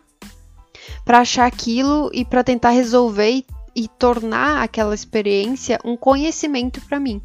para 1.06 1.20
achar 1.20 1.46
aquilo 1.46 2.10
e 2.14 2.26
para 2.26 2.44
tentar 2.44 2.70
resolver 2.70 3.30
e, 3.30 3.46
e, 3.76 3.88
tornar 3.88 4.64
aquela 4.64 4.96
experiência 4.96 5.80
um 5.84 5.96
conhecimento 5.96 6.82
para 6.82 7.00
mim. 7.00 7.22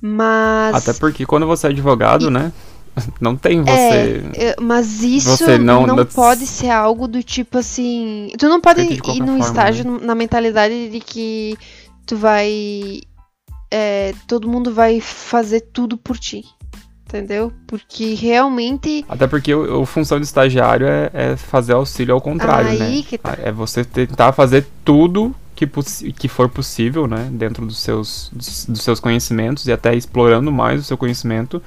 Mas 0.00 0.74
até 0.74 0.98
porque 0.98 1.24
quando 1.24 1.46
você 1.46 1.68
é 1.68 1.70
advogado, 1.70 2.28
e... 2.28 2.30
né? 2.30 2.52
Não 3.20 3.36
tem 3.36 3.62
você. 3.62 4.22
É, 4.34 4.56
mas 4.60 5.02
isso 5.02 5.46
não, 5.58 5.86
não 5.86 6.04
pode 6.04 6.46
ser 6.46 6.70
algo 6.70 7.08
do 7.08 7.22
tipo 7.22 7.58
assim. 7.58 8.30
Tu 8.38 8.48
não 8.48 8.60
pode 8.60 8.82
ir 8.82 9.20
num 9.20 9.26
forma, 9.26 9.38
estágio 9.38 9.90
né? 9.90 9.98
na 10.02 10.14
mentalidade 10.14 10.90
de 10.90 11.00
que 11.00 11.56
tu 12.06 12.16
vai. 12.16 13.00
É, 13.70 14.12
todo 14.26 14.48
mundo 14.48 14.72
vai 14.72 15.00
fazer 15.00 15.60
tudo 15.72 15.96
por 15.96 16.18
ti. 16.18 16.44
Entendeu? 17.06 17.52
Porque 17.66 18.14
realmente. 18.14 19.04
Até 19.08 19.26
porque 19.26 19.52
a 19.52 19.86
função 19.86 20.18
do 20.18 20.24
estagiário 20.24 20.86
é, 20.86 21.10
é, 21.12 21.36
fazer 21.36 21.74
auxílio 21.74 22.14
ao 22.14 22.20
contrário, 22.20 22.70
Aí 22.70 22.78
né? 22.78 23.02
Que 23.06 23.18
tá. 23.18 23.36
É 23.42 23.52
você 23.52 23.84
tentar 23.84 24.32
fazer 24.32 24.66
tudo 24.82 25.34
que, 25.54 26.12
que 26.12 26.28
for 26.28 26.48
possível, 26.48 27.06
né? 27.06 27.28
Dentro 27.30 27.66
dos 27.66 27.80
seus, 27.80 28.30
dos, 28.32 28.66
dos 28.66 28.82
seus 28.82 28.98
conhecimentos 28.98 29.66
e 29.66 29.72
até 29.72 29.94
explorando 29.94 30.50
mais 30.50 30.80
o 30.80 30.84
seu 30.84 30.96
conhecimento 30.96 31.62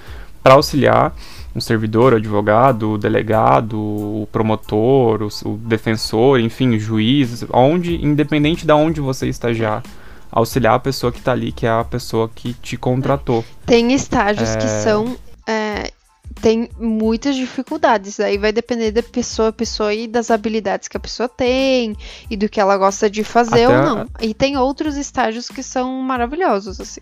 para 0.46 0.54
auxiliar 0.54 1.12
um 1.56 1.60
servidor, 1.60 2.14
o 2.14 2.18
advogado, 2.18 2.92
o 2.92 2.98
delegado, 3.00 3.80
o 3.80 4.30
promotor, 4.32 5.24
o, 5.24 5.50
o 5.50 5.58
defensor, 5.58 6.40
enfim, 6.40 6.76
o 6.76 6.80
juiz, 6.80 7.44
onde, 7.52 7.96
independente 7.96 8.64
de 8.64 8.72
onde 8.72 9.02
você 9.02 9.28
estagiar, 9.28 9.82
auxiliar 10.30 10.76
a 10.76 10.80
pessoa 10.80 11.12
que 11.12 11.18
está 11.18 11.32
ali, 11.32 11.52
que 11.52 11.66
é 11.66 11.70
a 11.70 11.84
pessoa 11.84 12.30
que 12.30 12.54
te 12.54 12.78
contratou. 12.78 13.44
Tem 13.66 13.92
estágios 13.92 14.52
é... 14.52 14.58
que 14.58 14.68
são 14.68 15.18
é, 15.48 15.92
tem 16.40 16.70
muitas 16.78 17.36
dificuldades. 17.36 18.20
Aí 18.20 18.38
vai 18.38 18.52
depender 18.52 18.92
da 18.92 19.02
pessoa, 19.02 19.52
pessoa 19.52 19.96
e 19.96 20.08
das 20.08 20.30
habilidades 20.30 20.88
que 20.88 20.98
a 20.98 21.00
pessoa 21.00 21.28
tem 21.28 21.96
e 22.30 22.38
do 22.38 22.48
que 22.48 22.60
ela 22.60 22.78
gosta 22.78 23.10
de 23.10 23.24
fazer 23.24 23.66
Até 23.66 23.70
ou 23.70 23.84
não. 23.84 24.02
A... 24.14 24.24
E 24.24 24.32
tem 24.32 24.58
outros 24.58 24.96
estágios 24.96 25.48
que 25.48 25.64
são 25.64 25.92
maravilhosos, 26.04 26.80
assim 26.80 27.02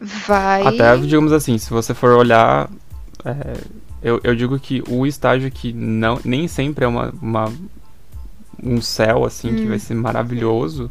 vai. 0.00 0.66
Até, 0.66 0.96
digamos 0.96 1.32
assim, 1.32 1.58
se 1.58 1.70
você 1.70 1.94
for 1.94 2.12
olhar. 2.12 2.70
É, 3.24 3.56
eu, 4.02 4.20
eu 4.22 4.34
digo 4.34 4.58
que 4.58 4.82
o 4.88 5.06
estágio 5.06 5.50
que 5.50 5.72
não, 5.72 6.20
nem 6.24 6.46
sempre 6.46 6.84
é 6.84 6.88
uma, 6.88 7.12
uma 7.20 7.52
um 8.62 8.80
céu, 8.80 9.24
assim, 9.24 9.50
hum. 9.50 9.56
que 9.56 9.66
vai 9.66 9.78
ser 9.78 9.94
maravilhoso. 9.94 10.90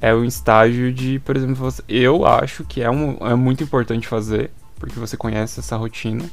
É 0.00 0.14
o 0.14 0.24
estágio 0.24 0.92
de, 0.92 1.18
por 1.20 1.36
exemplo, 1.36 1.56
você, 1.56 1.82
eu 1.88 2.24
acho 2.24 2.64
que 2.64 2.82
é, 2.82 2.90
um, 2.90 3.16
é 3.20 3.34
muito 3.34 3.64
importante 3.64 4.06
fazer, 4.06 4.50
porque 4.78 4.98
você 4.98 5.16
conhece 5.16 5.58
essa 5.58 5.76
rotina. 5.76 6.24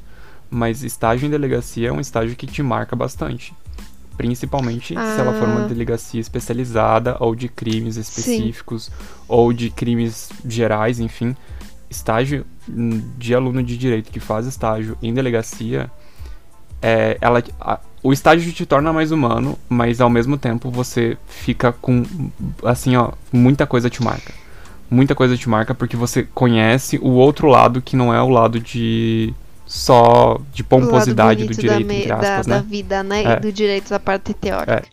Mas 0.50 0.84
estágio 0.84 1.26
em 1.26 1.30
delegacia 1.30 1.90
é 1.90 1.92
um 1.92 2.00
estágio 2.00 2.36
que 2.36 2.46
te 2.46 2.62
marca 2.62 2.96
bastante. 2.96 3.54
Principalmente 4.16 4.96
ah. 4.96 5.16
se 5.16 5.20
ela 5.20 5.34
for 5.34 5.48
uma 5.48 5.66
ah. 5.66 5.68
delegacia 5.68 6.22
especializada 6.22 7.18
ou 7.20 7.36
de 7.36 7.50
crimes 7.50 7.98
específicos 7.98 8.86
Sim. 8.86 8.92
ou 9.28 9.52
de 9.52 9.72
crimes 9.72 10.30
gerais, 10.46 11.00
enfim 11.00 11.36
estágio 11.96 12.46
de 13.18 13.34
aluno 13.34 13.64
de 13.64 13.78
direito 13.78 14.12
que 14.12 14.20
faz 14.20 14.46
estágio 14.46 14.98
em 15.02 15.14
delegacia, 15.14 15.90
é, 16.82 17.18
ela, 17.22 17.44
a, 17.60 17.80
o 18.04 18.14
estágio 18.14 18.52
te 18.52 18.66
torna 18.66 18.94
mais 18.94 19.12
humano, 19.12 19.58
mas 19.68 20.00
ao 20.00 20.10
mesmo 20.10 20.38
tempo 20.38 20.70
você 20.70 21.18
fica 21.28 21.72
com, 21.72 22.04
assim, 22.64 22.96
ó, 22.96 23.12
muita 23.32 23.66
coisa 23.66 23.90
te 23.90 24.04
marca. 24.04 24.34
Muita 24.90 25.16
coisa 25.16 25.36
te 25.36 25.50
marca 25.50 25.74
porque 25.74 25.98
você 25.98 26.24
conhece 26.24 27.00
o 27.02 27.10
outro 27.10 27.48
lado 27.48 27.82
que 27.82 27.96
não 27.96 28.14
é 28.14 28.22
o 28.22 28.30
lado 28.30 28.60
de 28.60 29.34
só 29.66 30.40
de 30.54 30.64
pomposidade 30.64 31.46
do 31.46 31.56
direito, 31.56 31.88
da, 31.88 31.94
entre 31.96 32.12
aspas, 32.12 32.46
da, 32.46 32.56
né? 32.56 32.62
da 32.62 32.70
vida, 32.70 33.04
né? 33.04 33.24
É. 33.24 33.40
Do 33.40 33.52
direito 33.52 33.90
da 33.90 34.00
parte 34.00 34.34
teórica. 34.34 34.74
É. 34.74 34.84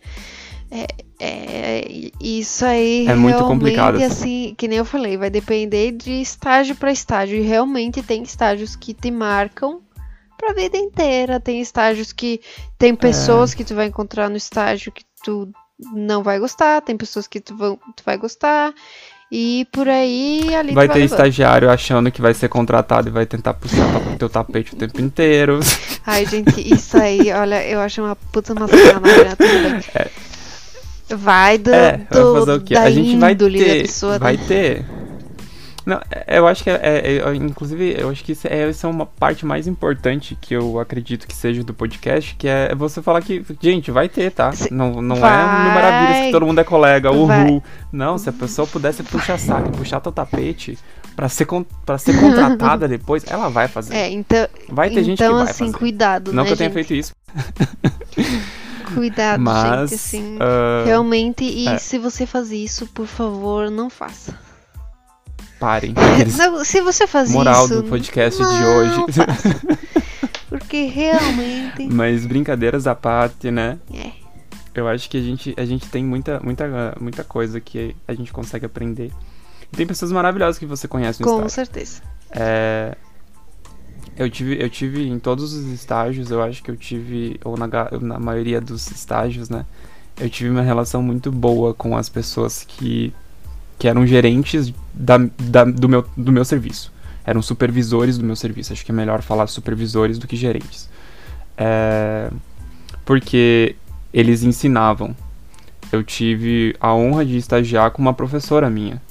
é 0.73 0.87
é, 1.25 2.11
isso 2.19 2.65
aí 2.65 3.07
é 3.07 3.15
muito 3.15 3.45
complicado. 3.45 3.97
assim, 4.03 4.53
que 4.57 4.67
nem 4.67 4.79
eu 4.79 4.83
falei, 4.83 5.15
vai 5.15 5.29
depender 5.29 5.91
de 5.91 6.21
estágio 6.21 6.75
para 6.75 6.91
estágio. 6.91 7.37
E 7.37 7.41
realmente 7.41 8.03
tem 8.03 8.21
estágios 8.23 8.75
que 8.75 8.93
te 8.93 9.09
marcam 9.09 9.79
pra 10.37 10.53
vida 10.53 10.77
inteira. 10.77 11.39
Tem 11.39 11.61
estágios 11.61 12.11
que 12.11 12.41
tem 12.77 12.93
pessoas 12.93 13.53
é. 13.53 13.55
que 13.55 13.63
tu 13.63 13.73
vai 13.73 13.85
encontrar 13.85 14.29
no 14.29 14.35
estágio 14.35 14.91
que 14.91 15.05
tu 15.23 15.47
não 15.93 16.21
vai 16.21 16.39
gostar, 16.39 16.81
tem 16.81 16.97
pessoas 16.97 17.25
que 17.25 17.39
tu, 17.39 17.55
vão, 17.55 17.77
tu 17.95 18.03
vai 18.05 18.17
gostar. 18.17 18.73
E 19.31 19.65
por 19.71 19.87
aí 19.87 20.53
ali 20.53 20.73
vai 20.73 20.87
ter 20.87 20.99
vai 20.99 21.03
estagiário 21.03 21.69
achando 21.69 22.11
que 22.11 22.21
vai 22.21 22.33
ser 22.33 22.49
contratado 22.49 23.07
e 23.07 23.11
vai 23.11 23.25
tentar 23.25 23.53
puxar 23.53 24.13
o 24.13 24.17
teu 24.17 24.29
tapete 24.29 24.73
o 24.73 24.77
tempo 24.77 24.99
inteiro. 24.99 25.61
Ai, 26.05 26.25
gente, 26.25 26.59
isso 26.61 26.97
aí, 26.97 27.31
olha, 27.31 27.65
eu 27.65 27.79
acho 27.79 28.01
uma 28.03 28.15
puta 28.15 28.51
uma 28.51 28.67
sacanagem, 28.67 29.61
né? 29.71 29.81
É. 29.95 30.32
Vai 31.15 31.57
do, 31.57 31.73
é, 31.73 31.97
do 32.11 32.33
fazer 32.39 32.51
o 32.53 32.61
quê? 32.61 32.75
a 32.75 32.89
gente 32.89 33.17
vai 33.17 33.35
ter, 33.35 33.81
pessoa, 33.83 34.19
vai 34.19 34.37
ter. 34.37 34.85
Não, 35.85 35.99
é, 36.09 36.39
eu 36.39 36.47
acho 36.47 36.63
que 36.63 36.69
é, 36.69 36.79
é, 36.81 37.35
inclusive, 37.35 37.95
eu 37.99 38.09
acho 38.09 38.23
que 38.23 38.31
isso 38.31 38.47
é, 38.47 38.69
essa 38.69 38.87
é 38.87 38.89
uma 38.89 39.05
parte 39.05 39.45
mais 39.45 39.67
importante 39.67 40.37
que 40.39 40.53
eu 40.53 40.79
acredito 40.79 41.27
que 41.27 41.35
seja 41.35 41.63
do 41.63 41.73
podcast, 41.73 42.35
que 42.35 42.47
é 42.47 42.73
você 42.73 43.01
falar 43.01 43.21
que, 43.21 43.43
gente, 43.61 43.91
vai 43.91 44.07
ter, 44.07 44.31
tá? 44.31 44.51
Não, 44.71 45.01
não 45.01 45.17
vai, 45.17 45.31
é 45.31 45.67
no 45.67 45.75
Maravilhas 45.75 46.25
que 46.25 46.31
todo 46.31 46.45
mundo 46.45 46.59
é 46.59 46.63
colega, 46.63 47.11
uhul. 47.11 47.61
Não, 47.91 48.17
se 48.17 48.29
a 48.29 48.33
pessoa 48.33 48.65
pudesse 48.65 49.03
puxar 49.03 49.37
saco, 49.37 49.71
puxar 49.71 49.99
teu 49.99 50.11
tapete 50.11 50.77
para 51.15 51.27
ser 51.27 51.45
para 51.85 51.97
ser 51.97 52.19
contratada 52.19 52.87
depois, 52.89 53.25
ela 53.27 53.49
vai 53.49 53.67
fazer. 53.67 53.93
É, 53.93 54.09
então, 54.09 54.47
vai 54.69 54.89
ter 54.89 54.93
então, 54.93 55.03
gente 55.03 55.17
que 55.17 55.29
vai 55.29 55.43
assim, 55.43 55.65
fazer. 55.65 55.77
cuidado, 55.77 56.31
Não 56.31 56.43
né, 56.43 56.47
que 56.47 56.53
eu 56.53 56.57
tenha 56.57 56.69
gente? 56.69 56.85
feito 56.85 56.93
isso. 56.93 57.13
Cuidado, 58.93 59.41
Mas, 59.41 59.89
gente, 59.89 59.95
assim. 59.95 60.35
Uh, 60.35 60.85
realmente, 60.85 61.43
e 61.43 61.67
é. 61.67 61.77
se 61.77 61.97
você 61.97 62.25
faz 62.25 62.51
isso, 62.51 62.87
por 62.87 63.07
favor, 63.07 63.69
não 63.69 63.89
faça. 63.89 64.37
Parem. 65.59 65.93
Não, 66.37 66.65
se 66.65 66.81
você 66.81 67.07
faz 67.07 67.31
Moral 67.31 67.65
isso. 67.65 67.81
do 67.81 67.89
podcast 67.89 68.41
não 68.41 68.49
de 68.49 68.65
hoje. 68.65 68.99
Porque 70.49 70.85
realmente. 70.87 71.87
Mas 71.89 72.25
brincadeiras 72.25 72.85
à 72.85 72.93
parte, 72.93 73.49
né? 73.49 73.79
É. 73.93 74.11
Eu 74.75 74.87
acho 74.87 75.09
que 75.09 75.17
a 75.17 75.21
gente, 75.21 75.53
a 75.55 75.63
gente 75.63 75.87
tem 75.87 76.03
muita, 76.03 76.39
muita, 76.41 76.95
muita 76.99 77.23
coisa 77.23 77.61
que 77.61 77.95
a 78.07 78.13
gente 78.13 78.33
consegue 78.33 78.65
aprender. 78.65 79.11
E 79.71 79.77
tem 79.77 79.87
pessoas 79.87 80.11
maravilhosas 80.11 80.59
que 80.59 80.65
você 80.65 80.87
conhece 80.87 81.21
no 81.21 81.27
Com 81.27 81.45
estágio. 81.45 81.49
certeza. 81.49 82.01
É, 82.31 82.97
eu 84.17 84.29
tive, 84.29 84.61
eu 84.61 84.69
tive 84.69 85.07
em 85.07 85.17
todos 85.19 85.53
os 85.53 85.65
estágios, 85.67 86.29
eu 86.29 86.41
acho 86.41 86.61
que 86.61 86.69
eu 86.69 86.77
tive, 86.77 87.39
ou 87.43 87.57
na, 87.57 87.67
na 87.99 88.19
maioria 88.19 88.61
dos 88.61 88.89
estágios, 88.91 89.49
né? 89.49 89.65
Eu 90.19 90.29
tive 90.29 90.49
uma 90.49 90.61
relação 90.61 91.01
muito 91.01 91.31
boa 91.31 91.73
com 91.73 91.97
as 91.97 92.07
pessoas 92.07 92.63
que, 92.63 93.11
que 93.79 93.87
eram 93.87 94.05
gerentes 94.05 94.71
da, 94.93 95.17
da, 95.17 95.63
do, 95.63 95.89
meu, 95.89 96.05
do 96.15 96.31
meu 96.31 96.45
serviço. 96.45 96.91
Eram 97.25 97.41
supervisores 97.41 98.17
do 98.17 98.25
meu 98.25 98.35
serviço. 98.35 98.73
Acho 98.73 98.85
que 98.85 98.91
é 98.91 98.95
melhor 98.95 99.21
falar 99.23 99.47
supervisores 99.47 100.19
do 100.19 100.27
que 100.27 100.35
gerentes. 100.35 100.87
É, 101.57 102.29
porque 103.03 103.75
eles 104.13 104.43
ensinavam. 104.43 105.15
Eu 105.91 106.03
tive 106.03 106.75
a 106.79 106.93
honra 106.93 107.25
de 107.25 107.37
estagiar 107.37 107.89
com 107.91 108.01
uma 108.01 108.13
professora 108.13 108.69
minha. 108.69 109.01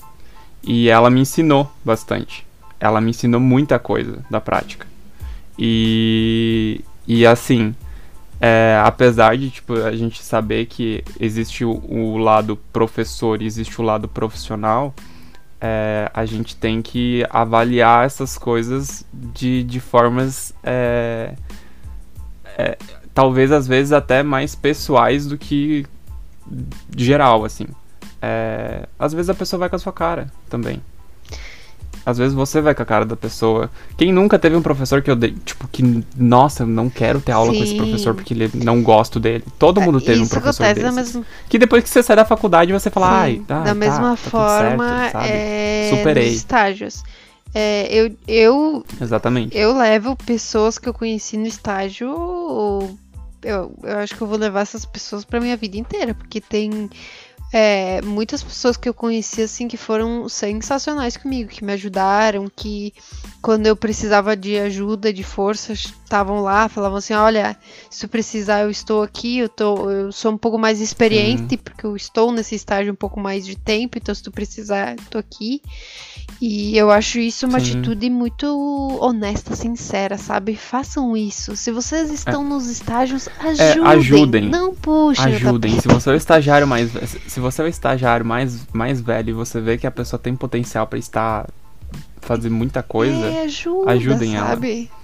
E 0.62 0.88
ela 0.88 1.11
me 1.11 1.21
ensinou 1.21 1.71
bastante. 1.85 2.47
Ela 2.78 3.00
me 3.00 3.11
ensinou 3.11 3.40
muita 3.40 3.78
coisa 3.78 4.25
da 4.30 4.40
prática. 4.40 4.92
E, 5.64 6.81
e 7.07 7.25
assim, 7.25 7.73
é, 8.40 8.83
apesar 8.85 9.38
de 9.38 9.49
tipo, 9.49 9.75
a 9.75 9.95
gente 9.95 10.21
saber 10.21 10.66
que 10.66 11.04
existe 11.21 11.64
o, 11.64 11.71
o 11.88 12.19
lado 12.19 12.57
professor 12.73 13.40
e 13.40 13.47
existe 13.47 13.81
o 13.81 13.85
lado 13.85 14.09
profissional, 14.09 14.92
é, 15.61 16.11
a 16.12 16.26
gente 16.26 16.57
tem 16.57 16.83
que 16.83 17.25
avaliar 17.31 18.04
essas 18.04 18.37
coisas 18.37 19.07
de, 19.12 19.62
de 19.62 19.78
formas. 19.78 20.52
É, 20.64 21.35
é 22.59 22.76
talvez 23.14 23.52
às 23.52 23.69
vezes 23.69 23.92
até 23.92 24.25
mais 24.25 24.57
pessoais 24.57 25.28
do 25.28 25.38
que 25.38 25.87
geral, 26.97 27.45
assim. 27.45 27.69
É, 28.21 28.88
às 28.99 29.12
vezes 29.12 29.31
a 29.31 29.35
pessoa 29.35 29.61
vai 29.61 29.69
com 29.69 29.76
a 29.76 29.78
sua 29.78 29.92
cara 29.92 30.26
também. 30.50 30.83
Às 32.04 32.18
vezes 32.18 32.35
você 32.35 32.61
vai 32.61 32.75
com 32.75 32.82
a 32.82 32.87
cara 32.87 33.04
da 33.04 33.16
pessoa. 33.16 33.71
Quem 33.97 34.12
nunca 34.12 34.38
teve 34.38 34.56
um 34.56 34.62
professor 34.62 35.02
que 35.02 35.11
eu 35.11 35.16
dei, 35.16 35.32
tipo, 35.44 35.68
que, 35.68 36.04
nossa, 36.16 36.64
eu 36.64 36.66
não 36.66 36.90
quero 36.90 37.21
ter 37.21 37.32
aula 37.32 37.52
Sim. 37.52 37.59
com 37.59 37.64
esse 37.64 37.76
professor 37.76 38.14
porque 38.14 38.35
ele 38.35 38.50
não 38.54 38.82
gosto 38.82 39.21
dele. 39.21 39.44
Todo 39.59 39.80
mundo 39.80 40.00
teve 40.00 40.21
Isso 40.21 40.25
um 40.25 40.28
professor 40.28 40.75
desse. 40.75 40.90
Mesma... 40.90 41.25
Que 41.49 41.59
depois 41.59 41.85
que 41.85 41.90
você 41.90 42.02
sai 42.02 42.16
da 42.16 42.25
faculdade 42.25 42.73
você 42.73 42.90
fala, 42.90 43.06
Sim, 43.06 43.12
ai, 43.14 43.42
tá, 43.47 43.61
da 43.61 43.75
mesma 43.75 44.11
tá, 44.11 44.16
forma, 44.16 45.11
certo, 45.11 45.18
é, 45.25 45.90
Superei. 45.97 46.26
nos 46.26 46.37
estágios. 46.37 47.02
É, 47.54 47.87
eu, 47.94 48.16
eu, 48.26 48.85
Exatamente. 49.00 49.56
eu 49.56 49.76
levo 49.76 50.16
pessoas 50.16 50.78
que 50.78 50.88
eu 50.88 50.94
conheci 50.94 51.37
no 51.37 51.47
estágio. 51.47 52.09
Eu, 53.42 53.75
eu 53.82 53.99
acho 53.99 54.16
que 54.16 54.23
eu 54.23 54.26
vou 54.26 54.38
levar 54.38 54.61
essas 54.61 54.85
pessoas 54.85 55.25
pra 55.25 55.40
minha 55.40 55.56
vida 55.56 55.76
inteira, 55.76 56.14
porque 56.14 56.40
tem 56.40 56.88
é, 57.52 58.00
muitas 58.02 58.42
pessoas 58.42 58.76
que 58.76 58.88
eu 58.88 58.94
conheci 58.94 59.42
assim 59.42 59.68
que 59.68 59.76
foram 59.76 60.28
sensacionais 60.28 61.16
comigo, 61.16 61.50
que 61.50 61.64
me 61.64 61.73
ajudaram, 61.73 62.50
que 62.54 62.94
quando 63.43 63.67
eu 63.67 63.75
precisava 63.75 64.37
de 64.37 64.57
ajuda, 64.57 65.13
de 65.13 65.25
força, 65.25 65.73
estavam 65.73 66.41
lá, 66.43 66.69
falavam 66.69 66.99
assim, 66.99 67.13
olha, 67.13 67.57
se 67.91 68.07
tu 68.07 68.09
precisar, 68.09 68.61
eu 68.61 68.71
estou 68.71 69.03
aqui, 69.03 69.39
eu, 69.39 69.49
tô, 69.49 69.91
eu 69.91 70.13
sou 70.13 70.31
um 70.31 70.39
pouco 70.39 70.57
mais 70.57 70.81
experiente, 70.81 71.51
Sim. 71.51 71.57
porque 71.57 71.85
eu 71.85 71.97
estou 71.97 72.31
nesse 72.31 72.55
estágio 72.55 72.93
um 72.93 72.97
pouco 72.97 73.19
mais 73.19 73.45
de 73.45 73.57
tempo, 73.57 73.99
então 73.99 74.15
se 74.15 74.23
tu 74.23 74.31
precisar, 74.31 74.93
eu 74.93 75.05
tô 75.11 75.19
aqui. 75.19 75.61
E 76.41 76.77
eu 76.77 76.91
acho 76.91 77.19
isso 77.19 77.47
uma 77.47 77.59
Sim. 77.59 77.73
atitude 77.73 78.09
muito 78.09 78.47
honesta, 79.01 79.57
sincera, 79.57 80.17
sabe? 80.17 80.55
Façam 80.55 81.17
isso. 81.17 81.57
Se 81.57 81.73
vocês 81.73 82.13
estão 82.13 82.45
é. 82.45 82.49
nos 82.49 82.69
estágios, 82.69 83.29
ajudem. 83.41 83.83
É, 83.83 83.89
ajudem. 83.89 84.49
Não 84.49 84.75
puxem. 84.75 85.35
Ajudem. 85.35 85.81
Se 85.81 85.89
você 85.89 86.11
é 86.11 86.13
o 86.13 86.17
estagiário 86.17 86.67
mais 86.67 86.91
se 87.27 87.41
você 87.41 87.63
é 87.63 87.65
o 87.65 87.69
estagiário 87.69 88.25
mais, 88.25 88.67
mais 88.73 89.01
velho 89.01 89.31
e 89.31 89.33
você 89.33 89.61
vê 89.61 89.77
que 89.77 89.87
a 89.87 89.91
pessoa 89.91 90.19
tem 90.19 90.37
potencial 90.37 90.87
para 90.87 90.99
estar 90.99 91.49
fazer 92.21 92.51
muita 92.51 92.83
coisa, 92.83 93.27
é, 93.27 93.43
ajuda, 93.43 93.91
ajudem 93.93 94.37
sabe? 94.37 94.91
ela 94.91 95.03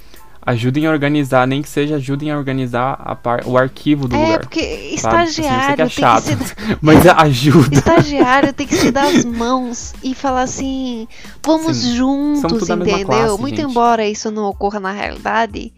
ajudem 0.48 0.86
a 0.86 0.90
organizar, 0.90 1.46
nem 1.46 1.60
que 1.60 1.68
seja 1.68 1.96
ajudem 1.96 2.30
a 2.30 2.38
organizar 2.38 2.98
a 3.04 3.14
par, 3.14 3.46
o 3.46 3.58
arquivo 3.58 4.08
do 4.08 4.16
é, 4.16 4.18
lugar. 4.18 4.34
É, 4.34 4.38
porque 4.38 4.60
estagiário 4.94 5.84
assim, 5.84 6.00
é 6.00 6.00
chato, 6.00 6.24
tem 6.24 6.36
que 6.38 6.44
se... 6.48 6.54
mas 6.80 7.06
ajuda. 7.06 7.78
Estagiário 7.78 8.52
tem 8.54 8.66
que 8.66 8.74
se 8.74 8.90
dar 8.90 9.14
as 9.14 9.24
mãos 9.26 9.92
e 10.02 10.14
falar 10.14 10.42
assim, 10.42 11.06
vamos 11.44 11.76
Sim, 11.76 11.96
juntos, 11.96 12.68
entendeu? 12.68 13.06
Classe, 13.06 13.40
Muito 13.40 13.56
gente. 13.56 13.70
embora 13.70 14.08
isso 14.08 14.30
não 14.30 14.44
ocorra 14.44 14.80
na 14.80 14.90
realidade, 14.90 15.70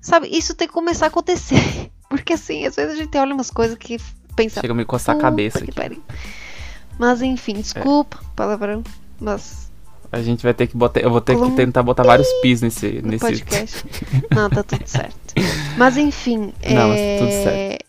sabe, 0.00 0.28
isso 0.28 0.54
tem 0.54 0.68
que 0.68 0.74
começar 0.74 1.06
a 1.06 1.08
acontecer. 1.08 1.90
Porque 2.08 2.34
assim, 2.34 2.64
às 2.64 2.76
vezes 2.76 2.94
a 2.94 2.96
gente 2.96 3.18
olha 3.18 3.34
umas 3.34 3.50
coisas 3.50 3.76
que 3.76 3.96
pensa. 4.36 4.60
Chega 4.60 4.72
a 4.72 4.76
me 4.76 4.84
coçar 4.84 5.16
a 5.16 5.18
cabeça 5.18 5.58
aqui. 5.58 6.00
Mas 6.96 7.20
enfim, 7.22 7.54
desculpa, 7.54 8.20
é. 8.22 8.26
palavrão, 8.36 8.84
mas 9.20 9.68
a 10.14 10.22
gente 10.22 10.42
vai 10.42 10.54
ter 10.54 10.66
que 10.66 10.76
botar. 10.76 11.00
Eu 11.00 11.10
vou 11.10 11.20
ter 11.20 11.36
que 11.36 11.50
tentar 11.52 11.82
botar 11.82 12.02
vários 12.02 12.28
pis 12.40 12.62
nesse. 12.62 13.00
No 13.02 13.08
nesse... 13.08 13.24
podcast. 13.24 13.84
Não, 14.34 14.48
tá 14.48 14.62
tudo 14.62 14.86
certo. 14.86 15.34
Mas 15.76 15.96
enfim. 15.96 16.52
Não, 16.68 16.92
é... 16.92 17.18
tudo 17.18 17.30
certo. 17.30 17.84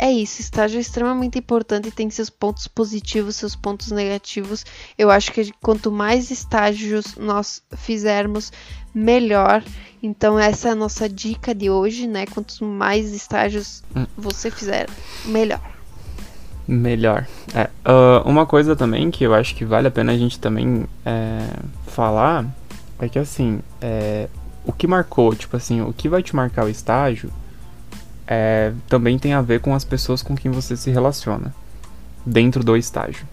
É 0.00 0.12
isso, 0.12 0.40
estágio 0.40 0.78
é 0.78 0.80
extremamente 0.80 1.40
importante, 1.40 1.90
tem 1.90 2.08
seus 2.08 2.30
pontos 2.30 2.68
positivos, 2.68 3.34
seus 3.34 3.56
pontos 3.56 3.90
negativos. 3.90 4.64
Eu 4.96 5.10
acho 5.10 5.32
que 5.32 5.50
quanto 5.60 5.90
mais 5.90 6.30
estágios 6.30 7.16
nós 7.16 7.60
fizermos, 7.76 8.52
melhor. 8.94 9.64
Então 10.00 10.38
essa 10.38 10.68
é 10.68 10.70
a 10.70 10.76
nossa 10.76 11.08
dica 11.08 11.52
de 11.52 11.68
hoje, 11.68 12.06
né? 12.06 12.26
Quantos 12.26 12.60
mais 12.60 13.12
estágios 13.12 13.82
hum. 13.94 14.06
você 14.16 14.52
fizer, 14.52 14.88
melhor. 15.24 15.77
Melhor. 16.68 17.26
É, 17.54 17.70
uh, 17.90 18.28
uma 18.28 18.44
coisa 18.44 18.76
também 18.76 19.10
que 19.10 19.24
eu 19.24 19.32
acho 19.32 19.54
que 19.54 19.64
vale 19.64 19.88
a 19.88 19.90
pena 19.90 20.12
a 20.12 20.18
gente 20.18 20.38
também 20.38 20.84
é, 21.04 21.48
falar 21.86 22.44
é 22.98 23.08
que 23.08 23.18
assim, 23.18 23.60
é, 23.80 24.28
o 24.66 24.72
que 24.72 24.86
marcou, 24.86 25.34
tipo 25.34 25.56
assim, 25.56 25.80
o 25.80 25.94
que 25.94 26.10
vai 26.10 26.22
te 26.22 26.36
marcar 26.36 26.66
o 26.66 26.68
estágio 26.68 27.30
é, 28.26 28.72
também 28.86 29.18
tem 29.18 29.32
a 29.32 29.40
ver 29.40 29.60
com 29.60 29.74
as 29.74 29.82
pessoas 29.82 30.22
com 30.22 30.36
quem 30.36 30.50
você 30.50 30.76
se 30.76 30.90
relaciona 30.90 31.54
dentro 32.26 32.62
do 32.62 32.76
estágio. 32.76 33.26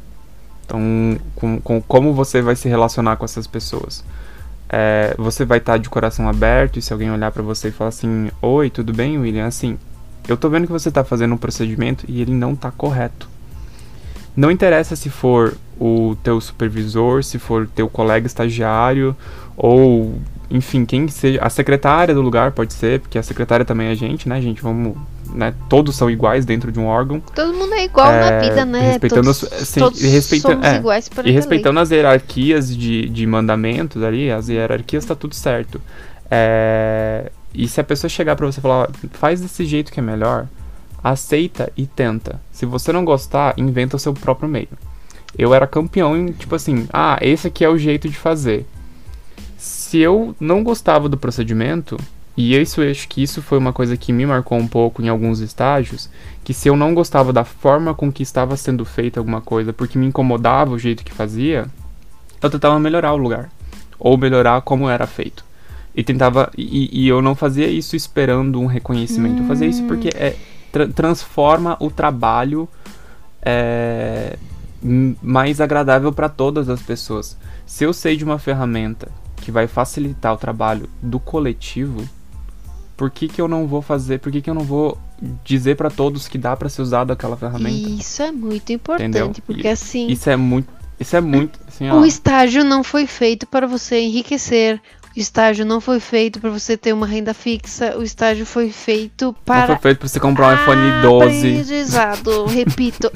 Então, 0.66 0.80
com, 1.36 1.60
com 1.60 1.82
como 1.82 2.14
você 2.14 2.42
vai 2.42 2.56
se 2.56 2.70
relacionar 2.70 3.18
com 3.18 3.26
essas 3.26 3.46
pessoas. 3.46 4.02
É, 4.70 5.14
você 5.18 5.44
vai 5.44 5.58
estar 5.58 5.78
de 5.78 5.90
coração 5.90 6.30
aberto 6.30 6.80
e 6.80 6.82
se 6.82 6.94
alguém 6.94 7.12
olhar 7.12 7.32
para 7.32 7.44
você 7.44 7.68
e 7.68 7.72
falar 7.72 7.90
assim, 7.90 8.32
oi, 8.42 8.70
tudo 8.70 8.94
bem, 8.94 9.18
William? 9.18 9.46
Assim, 9.46 9.78
eu 10.28 10.38
tô 10.38 10.50
vendo 10.50 10.66
que 10.66 10.72
você 10.72 10.92
tá 10.92 11.04
fazendo 11.04 11.34
um 11.34 11.38
procedimento 11.38 12.06
e 12.08 12.22
ele 12.22 12.34
não 12.34 12.56
tá 12.56 12.72
correto. 12.72 13.30
Não 14.36 14.52
interessa 14.52 14.96
se 14.96 15.10
for 15.10 15.56
o 15.80 16.16
teu 16.24 16.40
supervisor, 16.42 17.24
se 17.24 17.40
for 17.40 17.68
teu 17.68 17.88
colega 17.88 18.28
estagiário 18.28 19.16
ou 19.56 20.20
enfim, 20.50 20.86
quem 20.86 21.08
seja, 21.08 21.40
a 21.42 21.50
secretária 21.50 22.14
do 22.14 22.22
lugar 22.22 22.52
pode 22.52 22.74
ser, 22.74 23.00
porque 23.00 23.18
a 23.18 23.24
secretária 23.24 23.66
também 23.66 23.88
é 23.88 23.96
gente, 23.96 24.30
né, 24.30 24.40
gente? 24.42 24.62
Vamos, 24.62 24.96
né? 25.34 25.54
Todos 25.68 25.96
são 25.96 26.10
iguais 26.10 26.46
dentro 26.46 26.72
de 26.72 26.80
um 26.80 26.86
órgão. 26.86 27.20
Todo 27.20 27.54
mundo 27.54 27.74
é 27.74 27.86
igual 27.86 28.12
é, 28.12 28.20
na 28.20 28.48
vida, 28.48 28.66
né? 28.66 28.92
Respeitando 28.92 29.24
todos, 29.24 29.54
assim, 29.54 29.80
todos 29.80 30.02
respeita, 30.02 30.52
somos 30.52 30.66
é, 30.66 30.76
iguais 30.76 31.10
E 31.24 31.32
respeitando 31.32 31.80
as 31.80 31.92
hierarquias 31.92 32.76
de, 32.76 33.10
de 33.10 33.26
mandamentos 33.26 34.04
ali, 34.04 34.32
as 34.32 34.48
hierarquias 34.48 35.04
tá 35.04 35.16
tudo 35.16 35.34
certo. 35.34 35.82
É, 36.30 37.32
e 37.56 37.68
se 37.68 37.80
a 37.80 37.84
pessoa 37.84 38.10
chegar 38.10 38.36
para 38.36 38.46
você 38.46 38.60
e 38.60 38.62
falar, 38.62 38.90
faz 39.14 39.42
desse 39.42 39.66
jeito 39.66 39.92
que 39.92 40.00
é 40.00 40.04
melhor, 40.04 40.48
aceita 41.04 41.72
e 41.78 41.86
tenta. 41.86 42.42
Se 42.52 42.66
você 42.66 42.92
não 42.92 43.06
gostar, 43.06 43.54
inventa 43.58 43.96
o 43.96 44.00
seu 44.00 44.14
próprio 44.14 44.50
meio. 44.50 44.70
Eu 45.38 45.54
era 45.54 45.68
campeão 45.68 46.18
em, 46.18 46.32
tipo 46.32 46.56
assim, 46.56 46.88
ah, 46.92 47.18
esse 47.22 47.48
aqui 47.48 47.64
é 47.64 47.70
o 47.70 47.78
jeito 47.78 48.10
de 48.10 48.18
fazer. 48.18 48.66
Se 49.58 50.00
eu 50.00 50.36
não 50.40 50.64
gostava 50.64 51.08
do 51.08 51.18
procedimento, 51.18 51.98
e 52.38 52.56
isso 52.56 52.82
eu 52.82 52.92
acho 52.92 53.08
que 53.08 53.24
isso 53.24 53.42
foi 53.42 53.58
uma 53.58 53.72
coisa 53.72 53.96
que 53.96 54.12
me 54.12 54.26
marcou 54.26 54.58
um 54.58 54.68
pouco 54.68 55.02
em 55.02 55.08
alguns 55.08 55.40
estágios, 55.40 56.10
que 56.44 56.54
se 56.54 56.68
eu 56.68 56.76
não 56.76 56.94
gostava 56.94 57.32
da 57.32 57.44
forma 57.44 57.94
com 57.94 58.12
que 58.12 58.24
estava 58.24 58.58
sendo 58.58 58.84
feita 58.84 59.20
alguma 59.20 59.42
coisa, 59.42 59.72
porque 59.72 59.98
me 59.98 60.06
incomodava 60.06 60.72
o 60.72 60.80
jeito 60.80 61.04
que 61.04 61.14
fazia, 61.14 61.68
eu 62.42 62.50
tentava 62.50 62.80
melhorar 62.80 63.14
o 63.14 63.18
lugar, 63.18 63.50
ou 63.98 64.18
melhorar 64.18 64.62
como 64.62 64.90
era 64.90 65.08
feito. 65.08 65.46
E 65.96 66.04
tentava. 66.04 66.52
E, 66.58 66.90
e 66.92 67.08
eu 67.08 67.22
não 67.22 67.36
fazia 67.36 67.68
isso 67.68 67.96
esperando 67.96 68.60
um 68.60 68.66
reconhecimento. 68.66 69.40
Hum. 69.40 69.44
Eu 69.44 69.48
fazia 69.48 69.68
isso 69.68 69.84
porque 69.84 70.10
é, 70.14 70.36
tra 70.72 70.88
transforma 70.88 71.78
o 71.80 71.90
trabalho 71.90 72.68
é, 73.42 74.38
mais 75.22 75.62
agradável 75.62 76.12
para 76.12 76.28
todas 76.28 76.70
as 76.70 76.82
pessoas. 76.82 77.38
Se 77.66 77.84
eu 77.84 77.94
sei 77.94 78.18
de 78.18 78.24
uma 78.24 78.38
ferramenta 78.38 79.08
que 79.38 79.52
vai 79.52 79.68
facilitar 79.68 80.34
o 80.34 80.38
trabalho 80.38 80.90
do 81.02 81.20
coletivo, 81.20 82.08
por 82.98 83.10
que, 83.10 83.28
que 83.28 83.40
eu 83.40 83.48
não 83.48 83.68
vou 83.68 83.82
fazer? 83.82 84.20
Por 84.20 84.32
que, 84.32 84.42
que 84.42 84.50
eu 84.50 84.54
não 84.54 84.64
vou 84.64 84.98
dizer 85.44 85.76
para 85.76 85.90
todos 85.90 86.28
que 86.28 86.38
dá 86.38 86.56
para 86.56 86.70
ser 86.70 86.82
usado 86.82 87.12
aquela 87.12 87.38
ferramenta? 87.38 87.90
Isso 87.90 88.22
é 88.22 88.32
muito 88.32 88.72
importante, 88.72 89.18
Entendeu? 89.18 89.34
porque 89.46 89.68
assim. 89.68 90.08
Isso 90.08 90.30
é 90.30 90.36
muito. 90.36 90.74
Isso 91.00 91.16
é 91.16 91.22
muito. 91.22 91.60
Assim, 91.68 91.90
o 91.92 92.06
estágio 92.06 92.64
não 92.64 92.84
foi 92.84 93.06
feito 93.06 93.46
para 93.46 93.68
você 93.68 94.00
enriquecer 94.00 94.82
estágio 95.20 95.66
não 95.66 95.80
foi 95.80 96.00
feito 96.00 96.40
para 96.40 96.50
você 96.50 96.76
ter 96.76 96.94
uma 96.94 97.08
renda 97.08 97.34
fixa, 97.34 97.98
o 97.98 98.04
estágio 98.04 98.46
foi 98.46 98.70
feito 98.72 99.34
para. 99.46 99.62
Não 99.62 99.68
foi 99.68 99.78
feito 99.78 100.00
para 100.00 100.08
você 100.08 100.20
comprar 100.20 100.48
um 100.48 100.62
iPhone 100.62 101.02
12. 101.02 101.38
Aprendizado, 101.38 102.46
repito, 102.48 103.12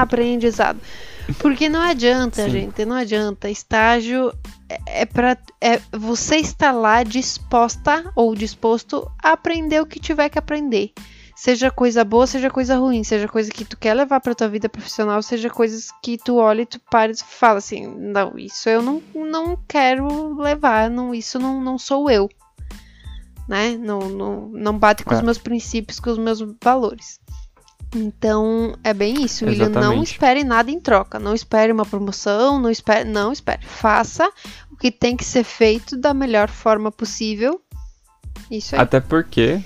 aprendizado. 0.00 0.80
Porque 1.38 1.68
não 1.68 1.80
adianta, 1.80 2.44
Sim. 2.44 2.50
gente, 2.50 2.84
não 2.84 2.96
adianta. 2.96 3.48
Estágio 3.48 4.32
é, 4.68 5.02
é 5.02 5.06
para 5.06 5.36
é, 5.60 5.80
você 5.92 6.36
estar 6.36 6.72
lá 6.72 7.02
disposta 7.02 8.10
ou 8.16 8.34
disposto 8.34 9.10
a 9.22 9.32
aprender 9.32 9.80
o 9.80 9.86
que 9.86 10.00
tiver 10.00 10.28
que 10.28 10.38
aprender. 10.38 10.92
Seja 11.42 11.72
coisa 11.72 12.04
boa, 12.04 12.24
seja 12.24 12.48
coisa 12.48 12.76
ruim, 12.76 13.02
seja 13.02 13.26
coisa 13.26 13.50
que 13.50 13.64
tu 13.64 13.76
quer 13.76 13.94
levar 13.94 14.20
pra 14.20 14.32
tua 14.32 14.48
vida 14.48 14.68
profissional, 14.68 15.20
seja 15.20 15.50
coisas 15.50 15.88
que 16.00 16.16
tu 16.16 16.36
olha 16.36 16.62
e 16.62 16.66
tu 16.66 16.78
para 16.88 17.10
e 17.10 17.16
fala 17.16 17.58
assim, 17.58 17.84
não, 17.84 18.38
isso 18.38 18.68
eu 18.68 18.80
não, 18.80 19.02
não 19.12 19.58
quero 19.66 20.40
levar, 20.40 20.88
não, 20.88 21.12
isso 21.12 21.40
não, 21.40 21.60
não 21.60 21.76
sou 21.78 22.08
eu. 22.08 22.30
Né? 23.48 23.76
Não, 23.76 24.08
não, 24.08 24.50
não 24.50 24.78
bate 24.78 25.02
com 25.02 25.14
é. 25.14 25.16
os 25.16 25.22
meus 25.24 25.36
princípios, 25.36 25.98
com 25.98 26.10
os 26.10 26.18
meus 26.18 26.38
valores. 26.62 27.18
Então, 27.92 28.76
é 28.84 28.94
bem 28.94 29.24
isso, 29.24 29.44
William. 29.44 29.68
Não 29.68 30.00
espere 30.00 30.44
nada 30.44 30.70
em 30.70 30.78
troca. 30.78 31.18
Não 31.18 31.34
espere 31.34 31.72
uma 31.72 31.84
promoção, 31.84 32.60
não 32.60 32.70
espere. 32.70 33.02
Não 33.02 33.32
espere. 33.32 33.66
Faça 33.66 34.30
o 34.70 34.76
que 34.76 34.92
tem 34.92 35.16
que 35.16 35.24
ser 35.24 35.42
feito 35.42 35.96
da 35.96 36.14
melhor 36.14 36.48
forma 36.48 36.92
possível. 36.92 37.60
Isso 38.48 38.76
aí. 38.76 38.80
Até 38.80 39.00
porque 39.00 39.60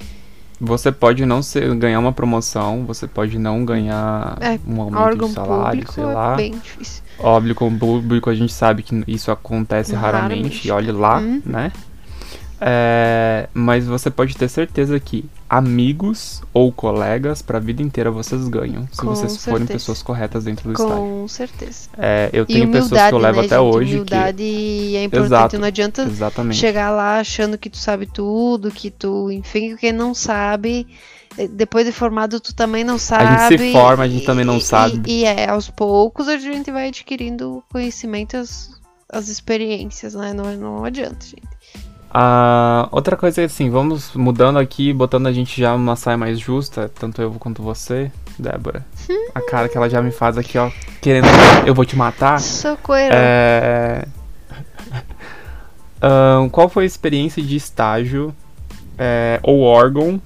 você 0.61 0.90
pode 0.90 1.25
não 1.27 1.42
ser, 1.42 1.75
ganhar 1.75 1.99
uma 1.99 2.12
promoção, 2.12 2.85
você 2.87 3.07
pode 3.07 3.38
não 3.38 3.64
ganhar 3.64 4.38
é, 4.40 4.59
um 4.66 4.81
aumento 4.81 5.27
de 5.27 5.33
salário, 5.33 5.92
sei 5.92 6.05
é 6.05 6.07
lá. 6.07 6.35
Bem 6.35 6.53
difícil. 6.53 7.03
Óbvio, 7.19 7.55
com 7.55 7.69
o 7.69 7.79
público 7.79 8.31
a 8.31 8.35
gente 8.35 8.53
sabe 8.53 8.83
que 8.83 9.05
isso 9.07 9.31
acontece 9.31 9.95
raramente, 9.95 10.69
raramente. 10.69 10.71
olhe 10.71 10.92
lá, 10.92 11.19
hum. 11.19 11.42
né? 11.45 11.73
É, 12.61 13.49
mas 13.53 13.87
você 13.87 14.11
pode 14.11 14.35
ter 14.37 14.49
certeza 14.49 14.99
que 14.99 15.29
amigos 15.49 16.43
ou 16.53 16.73
colegas 16.73 17.41
para 17.41 17.59
a 17.59 17.61
vida 17.61 17.83
inteira 17.83 18.11
vocês 18.11 18.49
ganham 18.49 18.89
se 18.91 18.99
Com 18.99 19.07
vocês 19.07 19.33
certeza. 19.33 19.51
forem 19.51 19.67
pessoas 19.67 20.03
corretas 20.03 20.45
dentro 20.45 20.69
do 20.69 20.75
Com 20.75 20.83
estágio. 20.83 21.05
Com 21.05 21.29
certeza. 21.29 21.89
É, 21.97 22.31
eu 22.33 22.45
tenho 22.45 22.71
pessoas 22.71 23.09
que 23.09 23.15
eu 23.15 23.19
levo 23.19 23.41
né, 23.41 23.47
até 23.47 23.57
gente? 23.57 23.65
hoje 23.65 23.95
humildade 23.95 24.37
que 24.37 24.97
é 24.97 25.05
importante. 25.05 25.27
Exato, 25.27 25.59
não 25.59 25.67
adianta 25.69 26.03
exatamente. 26.03 26.57
chegar 26.57 26.91
lá 26.91 27.21
achando 27.21 27.57
que 27.57 27.71
tu 27.71 27.77
sabe 27.77 28.07
tudo, 28.07 28.71
que 28.71 28.91
tu, 28.91 29.31
enfim, 29.31 29.77
quem 29.77 29.93
não 29.93 30.15
sabe 30.15 30.87
eh, 31.39 31.47
depois 31.47 31.87
de 31.87 31.93
formado 31.93 32.41
tu 32.41 32.55
também 32.55 32.83
não 32.83 32.99
sabe. 32.99 33.25
A 33.25 33.49
gente 33.49 33.63
se 33.63 33.73
forma, 33.73 34.05
a 34.05 34.09
gente 34.09 34.27
também 34.27 34.45
não 34.45 34.59
e, 34.59 34.63
sabe. 34.63 35.03
E, 35.07 35.21
e, 35.21 35.25
é, 35.25 35.49
aos 35.49 35.71
poucos 35.71 36.29
a 36.29 36.39
gente 36.39 36.71
vai 36.73 36.89
adquirindo 36.89 37.63
conhecimentos 37.71 38.71
as 39.09 39.29
experiências, 39.29 40.15
né? 40.15 40.33
Não, 40.33 40.57
não 40.57 40.85
adianta, 40.85 41.25
gente. 41.25 41.56
Ah, 42.18 42.88
outra 42.92 43.14
coisa 43.14 43.42
é 43.42 43.44
assim, 43.44 43.68
vamos 43.68 44.14
mudando 44.14 44.59
aqui, 44.59 44.90
botando 44.90 45.26
a 45.26 45.33
gente 45.35 45.61
já 45.61 45.76
numa 45.76 45.96
saia 45.96 46.16
mais 46.16 46.40
justa, 46.40 46.90
tanto 46.98 47.20
eu 47.20 47.31
quanto 47.33 47.62
você, 47.62 48.11
Débora. 48.38 48.87
A 49.35 49.42
cara 49.42 49.68
que 49.68 49.76
ela 49.76 49.87
já 49.90 50.00
me 50.00 50.11
faz 50.11 50.38
aqui, 50.38 50.57
ó, 50.57 50.70
querendo 51.02 51.26
eu 51.66 51.74
vou 51.74 51.85
te 51.85 51.94
matar. 51.94 52.40
Socorro. 52.40 52.96
É... 53.12 54.09
Ahn, 56.00 56.48
qual 56.48 56.70
foi 56.70 56.85
a 56.85 56.87
experiência 56.87 57.42
de 57.42 57.55
estágio 57.55 58.35
é, 58.96 59.38
ou 59.42 59.61
órgão 59.61 60.18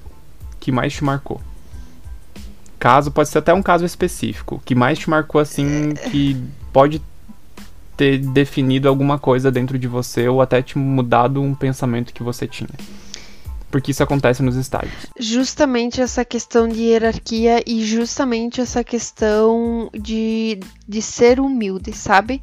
que 0.60 0.70
mais 0.70 0.92
te 0.92 1.02
marcou? 1.02 1.40
Caso, 2.78 3.10
pode 3.10 3.30
ser 3.30 3.38
até 3.38 3.52
um 3.52 3.62
caso 3.62 3.84
específico, 3.84 4.62
que 4.64 4.76
mais 4.76 4.96
te 4.96 5.10
marcou 5.10 5.40
assim, 5.40 5.92
que 6.12 6.40
pode 6.72 7.02
ter 8.00 8.16
definido 8.16 8.88
alguma 8.88 9.18
coisa 9.18 9.52
dentro 9.52 9.78
de 9.78 9.86
você 9.86 10.26
ou 10.26 10.40
até 10.40 10.62
te 10.62 10.78
mudado 10.78 11.42
um 11.42 11.54
pensamento 11.54 12.14
que 12.14 12.22
você 12.22 12.48
tinha. 12.48 12.70
Porque 13.70 13.90
isso 13.90 14.02
acontece 14.02 14.42
nos 14.42 14.56
estágios. 14.56 15.06
Justamente 15.18 16.00
essa 16.00 16.24
questão 16.24 16.66
de 16.66 16.80
hierarquia 16.80 17.62
e 17.66 17.84
justamente 17.84 18.58
essa 18.58 18.82
questão 18.82 19.90
de, 19.92 20.58
de 20.88 21.02
ser 21.02 21.40
humilde, 21.40 21.92
sabe? 21.92 22.42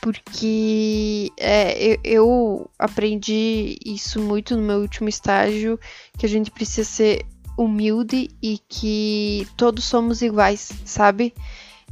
Porque 0.00 1.30
é, 1.38 1.86
eu, 1.86 1.98
eu 2.02 2.70
aprendi 2.78 3.76
isso 3.84 4.22
muito 4.22 4.56
no 4.56 4.62
meu 4.62 4.78
último 4.78 5.10
estágio, 5.10 5.78
que 6.16 6.24
a 6.24 6.28
gente 6.30 6.50
precisa 6.50 6.88
ser 6.88 7.26
humilde 7.58 8.30
e 8.42 8.58
que 8.70 9.46
todos 9.54 9.84
somos 9.84 10.22
iguais, 10.22 10.72
sabe? 10.86 11.34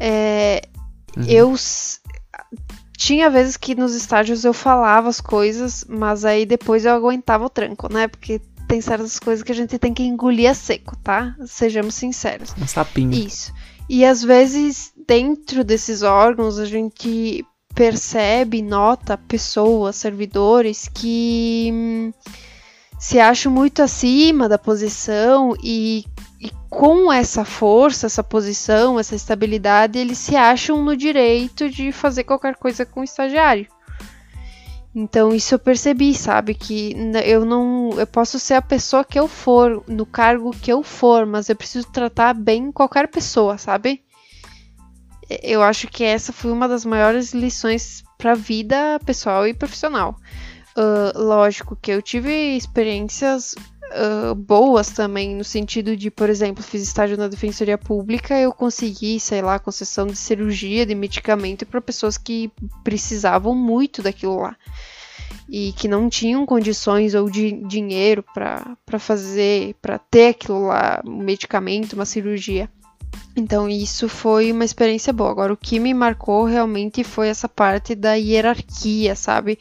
É, 0.01 0.63
Uhum. 1.17 1.25
Eu 1.29 1.55
tinha 3.03 3.29
vezes 3.29 3.57
que 3.57 3.75
nos 3.75 3.95
estágios 3.97 4.45
eu 4.45 4.53
falava 4.53 5.09
as 5.09 5.21
coisas, 5.21 5.85
mas 5.89 6.25
aí 6.25 6.47
depois 6.47 6.85
eu 6.85 6.93
aguentava 6.93 7.45
o 7.45 7.51
tranco, 7.51 7.93
né? 7.93 8.07
Porque 8.07 8.41
tem 8.69 8.81
certas 8.81 9.19
coisas 9.19 9.43
que 9.43 9.51
a 9.51 9.55
gente 9.55 9.77
tem 9.77 9.93
que 9.93 10.05
engolir 10.05 10.49
a 10.49 10.55
seco, 10.55 10.97
tá? 11.03 11.35
Sejamos 11.45 11.97
sinceros. 11.97 12.55
Um 12.57 12.67
sapinho. 12.67 13.13
Isso. 13.13 13.53
E 13.89 14.05
às 14.05 14.23
vezes, 14.23 14.93
dentro 15.05 15.65
desses 15.65 16.03
órgãos, 16.03 16.61
a 16.61 16.65
gente 16.65 17.45
percebe, 17.75 18.63
nota 18.63 19.19
pessoas, 19.19 19.97
servidores 19.97 20.89
que 20.89 21.71
hum, 21.73 22.13
se 23.01 23.19
acham 23.19 23.51
muito 23.51 23.83
acima 23.83 24.49
da 24.49 24.59
posição 24.59 25.57
e, 25.61 26.05
e 26.43 26.51
com 26.69 27.13
essa 27.13 27.45
força, 27.45 28.07
essa 28.07 28.25
posição, 28.25 28.99
essa 28.99 29.15
estabilidade, 29.15 29.97
eles 29.97 30.19
se 30.19 30.35
acham 30.35 30.83
no 30.83 30.97
direito 30.97 31.71
de 31.71 31.93
fazer 31.93 32.25
qualquer 32.25 32.57
coisa 32.57 32.85
com 32.85 33.01
o 33.01 33.05
estagiário. 33.05 33.69
Então 34.93 35.33
isso 35.33 35.55
eu 35.55 35.59
percebi, 35.61 36.13
sabe, 36.13 36.53
que 36.53 36.97
eu 37.25 37.45
não, 37.45 37.91
eu 37.97 38.07
posso 38.09 38.41
ser 38.41 38.55
a 38.55 38.63
pessoa 38.63 39.05
que 39.05 39.19
eu 39.19 39.29
for, 39.29 39.85
no 39.87 40.05
cargo 40.05 40.51
que 40.51 40.73
eu 40.73 40.83
for, 40.83 41.25
mas 41.25 41.49
eu 41.49 41.55
preciso 41.55 41.87
tratar 41.93 42.35
bem 42.35 42.73
qualquer 42.73 43.07
pessoa, 43.07 43.57
sabe? 43.57 44.03
Eu 45.43 45.63
acho 45.63 45.87
que 45.87 46.03
essa 46.03 46.33
foi 46.33 46.51
uma 46.51 46.67
das 46.67 46.85
maiores 46.85 47.33
lições 47.33 48.03
para 48.19 48.35
vida 48.35 48.99
pessoal 49.07 49.47
e 49.47 49.55
profissional. 49.55 50.17
Ah, 50.77 51.13
lógico 51.15 51.77
que 51.81 51.91
eu 51.91 52.03
tive 52.03 52.57
experiências 52.57 53.55
ah, 53.95 54.35
boas 54.35 54.91
também, 54.91 55.35
no 55.35 55.45
sentido 55.45 55.97
de, 55.97 56.11
por 56.11 56.29
exemplo, 56.29 56.63
fiz 56.63 56.83
estágio 56.83 57.17
na 57.17 57.29
Defensoria 57.29 57.79
Pública, 57.79 58.39
eu 58.39 58.53
consegui, 58.53 59.21
sei 59.21 59.43
lá, 59.43 59.59
concessão 59.59 60.07
de 60.07 60.17
cirurgia, 60.17 60.87
de 60.87 60.95
medicamento 60.95 61.67
para 61.67 61.81
pessoas 61.81 62.17
que 62.17 62.51
precisavam 62.83 63.55
muito 63.55 64.03
daquilo 64.03 64.41
lá 64.41 64.57
e 65.49 65.73
que 65.73 65.89
não 65.89 66.09
tinham 66.09 66.47
condições 66.47 67.15
ou 67.15 67.29
de 67.31 67.53
dinheiro 67.67 68.25
para 68.35 68.99
fazer, 68.99 69.75
para 69.83 69.99
ter 69.99 70.29
aquilo 70.29 70.67
lá, 70.67 71.03
um 71.05 71.19
medicamento, 71.19 71.95
uma 71.95 72.07
cirurgia. 72.07 72.71
Então 73.35 73.69
isso 73.69 74.09
foi 74.09 74.53
uma 74.53 74.65
experiência 74.65 75.13
boa. 75.13 75.31
Agora 75.31 75.53
o 75.53 75.57
que 75.57 75.79
me 75.79 75.95
marcou 75.95 76.45
realmente 76.45 77.03
foi 77.03 77.29
essa 77.29 77.49
parte 77.49 77.95
da 77.95 78.15
hierarquia, 78.15 79.15
sabe? 79.15 79.59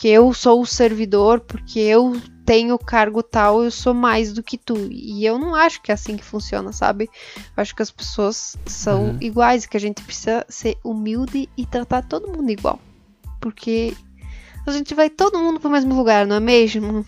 Porque 0.00 0.08
eu 0.08 0.32
sou 0.32 0.62
o 0.62 0.66
servidor, 0.66 1.40
porque 1.40 1.78
eu 1.78 2.18
tenho 2.46 2.78
cargo 2.78 3.22
tal, 3.22 3.62
eu 3.62 3.70
sou 3.70 3.92
mais 3.92 4.32
do 4.32 4.42
que 4.42 4.56
tu. 4.56 4.88
E 4.90 5.26
eu 5.26 5.38
não 5.38 5.54
acho 5.54 5.82
que 5.82 5.90
é 5.90 5.94
assim 5.94 6.16
que 6.16 6.24
funciona, 6.24 6.72
sabe? 6.72 7.10
Eu 7.36 7.60
acho 7.60 7.76
que 7.76 7.82
as 7.82 7.90
pessoas 7.90 8.56
são 8.64 9.08
Uhum. 9.10 9.18
iguais, 9.20 9.66
que 9.66 9.76
a 9.76 9.80
gente 9.80 10.02
precisa 10.02 10.42
ser 10.48 10.78
humilde 10.82 11.50
e 11.54 11.66
tratar 11.66 12.00
todo 12.00 12.28
mundo 12.34 12.48
igual. 12.50 12.80
Porque 13.42 13.92
a 14.66 14.70
gente 14.72 14.94
vai 14.94 15.10
todo 15.10 15.38
mundo 15.38 15.60
pro 15.60 15.68
mesmo 15.68 15.94
lugar, 15.94 16.26
não 16.26 16.36
é 16.36 16.40
mesmo? 16.40 17.04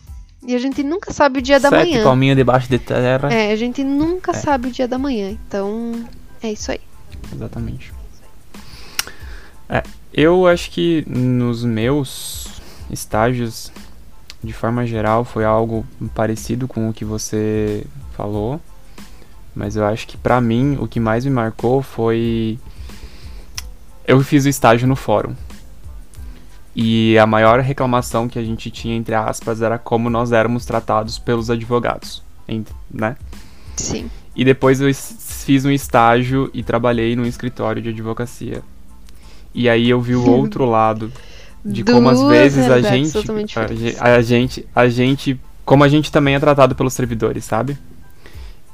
E 0.47 0.55
a 0.55 0.59
gente 0.59 0.83
nunca 0.83 1.15
sabe 1.15 1.39
o 1.39 1.43
dia 1.43 1.59
da 1.59 1.71
Sete 1.71 1.93
manhã. 1.93 2.05
palminhas 2.05 2.37
debaixo 2.37 2.69
de 2.69 2.79
terra. 2.79 3.33
É, 3.33 3.53
a 3.53 3.57
gente 3.57 3.83
nunca 3.83 4.33
É. 4.33 4.35
sabe 4.35 4.69
o 4.69 4.71
dia 4.71 4.87
da 4.87 4.99
manhã. 4.99 5.31
Então, 5.31 5.95
é 6.43 6.53
isso 6.53 6.71
aí. 6.71 6.81
Exatamente. 7.33 7.91
É, 9.67 9.83
eu 10.13 10.47
acho 10.47 10.71
que 10.71 11.03
nos 11.09 11.65
meus 11.65 12.52
estágios, 12.93 13.73
de 14.43 14.53
forma 14.53 14.87
geral, 14.87 15.25
foi 15.25 15.45
algo 15.45 15.85
parecido 16.15 16.69
com 16.69 16.89
o 16.89 16.93
que 16.93 17.05
você 17.05 17.87
falou. 18.17 18.61
Mas 19.55 19.77
eu 19.77 19.85
acho 19.85 20.07
que 20.07 20.17
pra 20.17 20.41
mim 20.41 20.77
o 20.81 20.87
que 20.87 20.99
mais 20.99 21.25
me 21.25 21.31
marcou 21.31 21.83
foi. 21.83 22.59
Eu 24.07 24.21
fiz 24.21 24.45
o 24.45 24.49
estágio 24.49 24.89
no 24.89 24.97
fórum. 24.97 25.35
E 26.75 27.19
a 27.19 27.27
maior 27.27 27.61
reclamação 27.61 28.29
que 28.29 28.39
a 28.39 28.43
gente 28.43 28.71
tinha, 28.71 28.97
entre 28.97 29.15
aspas, 29.15 29.61
era 29.61 29.79
como 29.79 30.09
nós 30.09 30.33
éramos 30.33 30.65
tratados 30.65 31.19
pelos 31.19 31.51
advogados. 31.51 32.23
Né? 32.91 33.17
Sim. 33.77 34.11
E 34.35 34.45
depois 34.45 34.81
eu 34.81 34.93
fiz 34.95 35.65
um 35.67 35.71
estágio 35.71 36.51
e 36.55 36.63
trabalhei 36.63 37.15
num 37.15 37.27
escritório 37.27 37.83
de 37.83 37.91
advocacia. 37.91 38.63
E 39.55 39.69
aí 39.69 39.91
eu 39.91 40.01
vi 40.01 40.17
o 40.17 40.25
outro 40.31 40.65
lado 40.65 41.13
de 41.65 41.83
como 41.85 42.09
às 42.09 42.19
vezes 42.23 42.69
a 42.71 42.81
gente, 42.83 43.13
a, 43.59 43.67
ge- 43.75 43.97
a 44.01 44.21
gente, 44.23 44.67
a 44.75 44.89
gente, 44.89 45.41
como 45.65 45.85
a 45.85 45.89
gente 45.89 46.11
também 46.11 46.35
é 46.35 46.41
tratado 46.41 46.75
pelos 46.75 46.93
servidores, 46.95 47.45
sabe? 47.45 47.77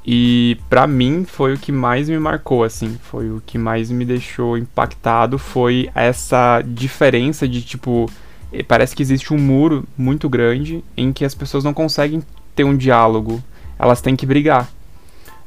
E 0.05 0.57
pra 0.69 0.87
mim 0.87 1.25
foi 1.25 1.53
o 1.53 1.57
que 1.59 1.71
mais 1.71 2.09
me 2.09 2.17
marcou, 2.17 2.63
assim, 2.63 2.97
foi 3.03 3.29
o 3.29 3.41
que 3.45 3.57
mais 3.57 3.91
me 3.91 4.05
deixou 4.05 4.57
impactado 4.57 5.37
foi 5.37 5.89
essa 5.93 6.63
diferença 6.65 7.47
de 7.47 7.61
tipo, 7.61 8.09
eh, 8.51 8.63
parece 8.63 8.95
que 8.95 9.03
existe 9.03 9.33
um 9.33 9.37
muro 9.37 9.85
muito 9.97 10.27
grande 10.29 10.83
em 10.97 11.11
que 11.13 11.23
as 11.25 11.35
pessoas 11.35 11.63
não 11.63 11.73
conseguem 11.73 12.23
ter 12.55 12.63
um 12.63 12.75
diálogo, 12.75 13.43
elas 13.77 14.01
têm 14.01 14.15
que 14.15 14.25
brigar. 14.25 14.67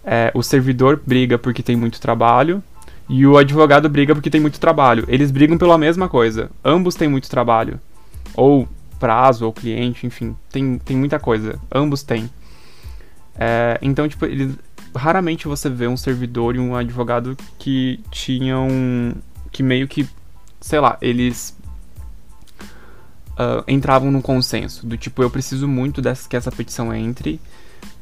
É, 0.04 0.30
o 0.34 0.42
servidor 0.42 1.00
briga 1.04 1.38
porque 1.38 1.62
tem 1.62 1.76
muito 1.76 2.00
trabalho 2.00 2.62
e 3.08 3.26
o 3.26 3.36
advogado 3.36 3.88
briga 3.88 4.14
porque 4.14 4.30
tem 4.30 4.40
muito 4.40 4.60
trabalho. 4.60 5.04
Eles 5.08 5.30
brigam 5.30 5.58
pela 5.58 5.76
mesma 5.76 6.08
coisa. 6.08 6.50
Ambos 6.64 6.94
têm 6.94 7.08
muito 7.08 7.28
trabalho. 7.28 7.80
Ou 8.34 8.68
prazo, 8.98 9.44
ou 9.44 9.52
cliente, 9.52 10.06
enfim. 10.06 10.36
Tem, 10.50 10.78
tem 10.78 10.96
muita 10.96 11.18
coisa. 11.18 11.58
Ambos 11.72 12.02
têm. 12.02 12.30
É, 13.36 13.78
então, 13.82 14.08
tipo, 14.08 14.26
raramente 14.94 15.48
você 15.48 15.68
vê 15.68 15.88
um 15.88 15.96
servidor 15.96 16.54
e 16.56 16.58
um 16.58 16.76
advogado 16.76 17.36
que 17.58 18.00
tinham. 18.10 19.14
que 19.50 19.62
meio 19.62 19.88
que. 19.88 20.08
sei 20.60 20.80
lá, 20.80 20.96
eles. 21.02 21.56
ah, 23.36 23.64
entravam 23.66 24.10
num 24.10 24.22
consenso. 24.22 24.86
Do 24.86 24.96
tipo, 24.96 25.22
eu 25.22 25.30
preciso 25.30 25.66
muito 25.66 26.00
dessa, 26.00 26.28
que 26.28 26.36
essa 26.36 26.52
petição 26.52 26.94
entre 26.94 27.40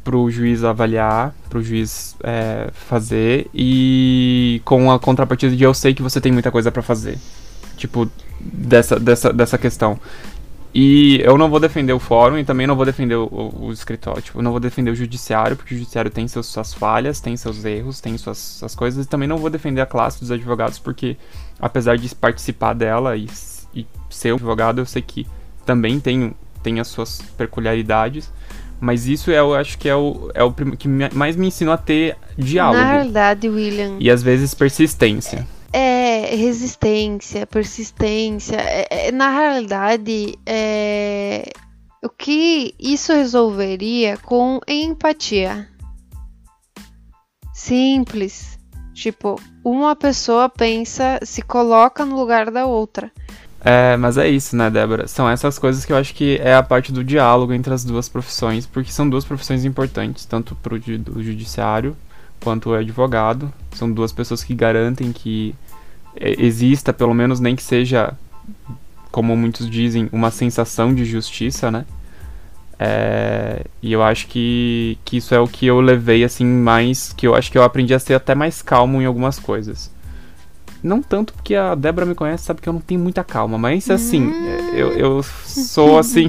pro 0.05 0.31
juiz 0.31 0.65
avaliar, 0.65 1.35
pro 1.49 1.63
juiz 1.63 2.17
é, 2.23 2.71
fazer 2.73 3.49
e 3.55 4.61
com 4.65 4.91
a 4.91 4.99
contrapartida 4.99 5.55
de 5.55 5.63
eu 5.63 5.75
sei 5.75 5.93
que 5.95 6.03
você 6.03 6.21
tem 6.21 6.33
muita 6.33 6.51
coisa 6.51 6.71
pra 6.73 6.83
fazer. 6.83 7.19
Tipo, 7.77 8.11
dessa, 8.41 8.99
dessa, 8.99 9.33
dessa 9.33 9.57
questão. 9.59 9.99
E 10.73 11.21
eu 11.25 11.37
não 11.37 11.51
vou 11.51 11.59
defender 11.59 11.93
o 11.93 11.99
fórum 11.99 12.39
e 12.39 12.45
também 12.45 12.65
não 12.67 12.77
vou 12.77 12.85
defender 12.87 13.17
o, 13.17 13.25
o- 13.27 13.67
o 13.67 13.73
escritório. 13.73 14.23
Tipo, 14.23 14.41
não 14.41 14.53
vou 14.53 14.61
defender 14.61 14.91
o 14.91 14.95
judiciário, 14.95 15.57
porque 15.57 15.75
o 15.75 15.79
judiciário 15.79 16.11
tem 16.11 16.29
seus, 16.29 16.47
suas 16.47 16.73
falhas, 16.73 17.19
tem 17.21 17.37
seus 17.37 17.65
erros, 17.65 18.01
tem 18.01 18.17
suas, 18.17 18.39
suas 18.39 18.75
coisas. 18.77 19.05
E 19.05 19.09
também 19.09 19.27
não 19.29 19.37
vou 19.37 19.51
defender 19.51 19.81
a 19.81 19.87
classe 19.87 20.21
dos 20.21 20.31
advogados, 20.31 20.79
porque 20.79 21.17
apesar 21.59 21.99
de 21.99 22.15
participar 22.15 22.75
dela 22.75 23.17
e, 23.17 23.29
e 23.75 23.85
ser 24.09 24.33
um 24.33 24.37
advogado, 24.37 24.81
eu 24.81 24.87
sei 24.87 25.03
que 25.03 25.27
também 25.67 25.99
tem, 25.99 26.35
tem 26.63 26.79
as 26.79 26.87
suas 26.87 27.21
peculiaridades. 27.37 28.31
Mas 28.81 29.07
isso 29.07 29.31
é, 29.31 29.39
eu 29.39 29.55
acho 29.55 29.77
que 29.79 29.89
é 29.89 29.95
o, 29.95 30.31
é 30.35 30.43
o 30.43 30.53
que 30.53 30.89
mais 30.89 31.37
me 31.37 31.47
ensinou 31.49 31.75
a 31.75 31.79
ter 31.79 32.17
diálogo. 32.39 32.79
Na 32.83 32.91
realidade, 32.93 33.49
William, 33.49 33.97
E 34.01 34.11
às 34.11 34.23
vezes 34.23 34.55
persistência. 34.55 35.47
é 35.73 36.35
resistência, 36.35 37.47
persistência. 37.47 38.57
é- 38.57 39.09
é- 39.09 39.13
na 39.13 39.31
realidade, 39.31 40.39
é 40.47 41.45
o 42.03 42.09
que 42.09 42.75
isso 42.81 43.13
resolveria 43.13 44.17
com 44.17 44.59
empatia. 44.67 45.69
Simples. 47.53 48.59
Tipo, 48.95 49.41
uma 49.65 49.95
pessoa 49.97 50.49
pensa, 50.49 51.19
se 51.23 51.43
coloca 51.43 52.05
no 52.05 52.17
lugar 52.17 52.51
da 52.51 52.67
outra. 52.67 53.11
É, 53.63 53.97
mas 53.97 54.17
é 54.17 54.29
isso, 54.29 54.57
né, 54.57 54.71
Débora? 54.71 55.07
São 55.07 55.29
essas 55.29 55.59
coisas 55.59 55.85
que 55.85 55.93
eu 55.93 55.97
acho 55.97 56.15
que 56.15 56.39
é 56.43 56.55
a 56.55 56.63
parte 56.63 56.91
do 56.93 57.05
diálogo 57.05 57.53
entre 57.53 57.73
as 57.73 57.85
duas 57.85 58.09
profissões, 58.09 58.67
porque 58.67 58.91
são 58.91 59.09
duas 59.09 59.25
profissões 59.25 59.65
importantes, 59.65 60.25
tanto 60.25 60.55
para 60.55 60.75
o 60.75 61.23
judiciário 61.23 61.95
quanto 62.41 62.71
o 62.71 62.75
advogado. 62.75 63.53
São 63.73 63.91
duas 63.91 64.13
pessoas 64.13 64.43
que 64.43 64.55
garantem 64.55 65.13
que 65.13 65.55
exista, 66.17 66.93
pelo 66.93 67.15
menos 67.15 67.39
nem 67.39 67.55
que 67.55 67.63
seja, 67.63 68.15
como 69.11 69.37
muitos 69.37 69.69
dizem, 69.69 70.09
uma 70.11 70.31
sensação 70.31 70.95
de 70.95 71.05
justiça, 71.05 71.71
né? 71.71 71.85
É, 72.83 73.67
e 73.83 73.93
eu 73.93 74.03
acho 74.03 74.27
que, 74.27 74.97
que 75.05 75.19
isso 75.19 75.35
é 75.35 75.39
o 75.39 75.47
que 75.47 75.67
eu 75.67 75.83
levei, 75.83 76.25
assim, 76.25 76.47
mais. 76.47 77.13
Que 77.13 77.27
eu 77.27 77.35
acho 77.35 77.53
que 77.53 77.59
eu 77.59 77.63
aprendi 77.63 77.93
a 77.93 77.99
ser 77.99 78.15
até 78.15 78.35
mais 78.35 78.63
calmo 78.63 79.03
em 79.03 79.05
algumas 79.05 79.39
coisas. 79.39 79.91
Não 80.83 81.03
tanto 81.03 81.33
porque 81.35 81.55
a 81.55 81.75
Débora 81.75 82.07
me 82.07 82.15
conhece, 82.15 82.45
sabe 82.45 82.61
que 82.61 82.69
eu 82.69 82.73
não 82.73 82.81
tenho 82.81 83.01
muita 83.01 83.23
calma, 83.23 83.59
mas 83.59 83.91
assim, 83.91 84.27
hum. 84.27 84.75
eu, 84.75 84.93
eu 84.93 85.23
sou 85.23 85.99
assim. 85.99 86.29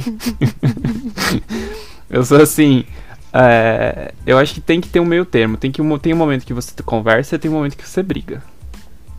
eu 2.09 2.23
sou 2.25 2.41
assim. 2.41 2.85
É, 3.33 4.13
eu 4.25 4.37
acho 4.37 4.53
que 4.53 4.61
tem 4.61 4.81
que 4.81 4.89
ter 4.89 4.99
um 4.99 5.05
meio 5.05 5.25
termo. 5.25 5.57
Tem, 5.57 5.71
que, 5.71 5.81
tem 5.99 6.13
um 6.13 6.17
momento 6.17 6.45
que 6.45 6.53
você 6.53 6.71
conversa 6.83 7.35
e 7.35 7.39
tem 7.39 7.49
um 7.49 7.55
momento 7.55 7.77
que 7.77 7.87
você 7.87 8.03
briga. 8.03 8.43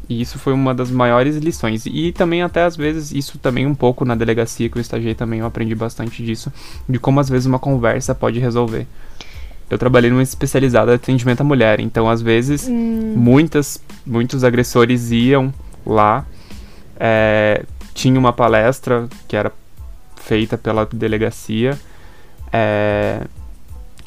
E 0.09 0.21
isso 0.21 0.39
foi 0.39 0.53
uma 0.53 0.75
das 0.75 0.91
maiores 0.91 1.37
lições. 1.37 1.87
E 1.87 2.13
também, 2.13 2.43
até 2.43 2.65
às 2.65 2.77
vezes, 2.77 3.13
isso 3.13 3.39
também 3.39 3.67
um 3.67 3.75
pouco 3.75 4.05
na 4.05 4.15
delegacia 4.15 4.69
que 4.69 4.77
eu 4.77 4.81
estagiei 4.81 5.15
também, 5.15 5.41
eu 5.41 5.47
aprendi 5.47 5.75
bastante 5.75 6.23
disso. 6.23 6.53
De 6.89 6.99
como 6.99 7.21
às 7.21 7.29
vezes 7.29 7.47
uma 7.47 7.59
conversa 7.59 8.15
pode 8.15 8.39
resolver. 8.39 8.87
Eu 9.71 9.79
trabalhei 9.79 10.11
numa 10.11 10.23
especializada 10.23 10.93
de 10.93 10.97
atendimento 10.97 11.41
à 11.41 11.45
mulher, 11.45 11.81
então 11.81 12.09
às 12.09 12.21
vezes 12.21 12.69
hum. 12.69 13.15
muitas, 13.17 13.83
muitos 14.07 14.45
agressores 14.45 15.11
iam 15.11 15.53
lá, 15.85 16.27
é, 16.99 17.65
tinha 17.95 18.19
uma 18.19 18.33
palestra 18.33 19.09
que 19.27 19.37
era 19.37 19.51
feita 20.17 20.57
pela 20.59 20.87
delegacia, 20.87 21.79
é, 22.53 23.23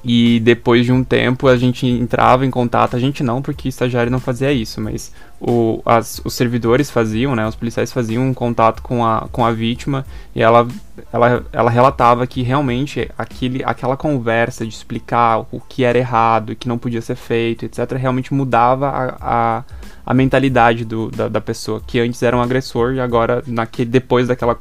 e 0.07 0.39
depois 0.39 0.85
de 0.85 0.91
um 0.91 1.03
tempo 1.03 1.47
a 1.47 1.57
gente 1.57 1.87
entrava 1.87 2.45
em 2.45 2.51
contato, 2.51 2.95
a 2.95 2.99
gente 2.99 3.23
não, 3.23 3.41
porque 3.41 3.67
estagiário 3.67 4.11
não 4.11 4.19
fazia 4.19 4.51
isso, 4.51 4.79
mas 4.79 5.11
o, 5.41 5.81
as, 5.83 6.21
os 6.23 6.35
servidores 6.35 6.91
faziam, 6.91 7.35
né, 7.35 7.47
os 7.47 7.55
policiais 7.55 7.91
faziam 7.91 8.23
um 8.23 8.33
contato 8.33 8.83
com 8.83 9.03
a, 9.03 9.27
com 9.31 9.43
a 9.43 9.51
vítima 9.51 10.05
e 10.35 10.43
ela, 10.43 10.67
ela, 11.11 11.43
ela 11.51 11.71
relatava 11.71 12.27
que 12.27 12.43
realmente 12.43 13.09
aquele, 13.17 13.63
aquela 13.63 13.97
conversa 13.97 14.63
de 14.63 14.71
explicar 14.71 15.39
o 15.51 15.59
que 15.59 15.83
era 15.83 15.97
errado 15.97 16.51
e 16.51 16.55
que 16.55 16.67
não 16.67 16.77
podia 16.77 17.01
ser 17.01 17.15
feito, 17.15 17.65
etc., 17.65 17.93
realmente 17.97 18.31
mudava 18.31 18.87
a, 18.87 19.17
a, 19.57 19.63
a 20.05 20.13
mentalidade 20.13 20.85
do, 20.85 21.09
da, 21.09 21.27
da 21.27 21.41
pessoa, 21.41 21.81
que 21.85 21.99
antes 21.99 22.21
era 22.21 22.37
um 22.37 22.41
agressor 22.41 22.93
e 22.93 22.99
agora, 22.99 23.43
naquele, 23.47 23.89
depois 23.89 24.27
daquela 24.27 24.55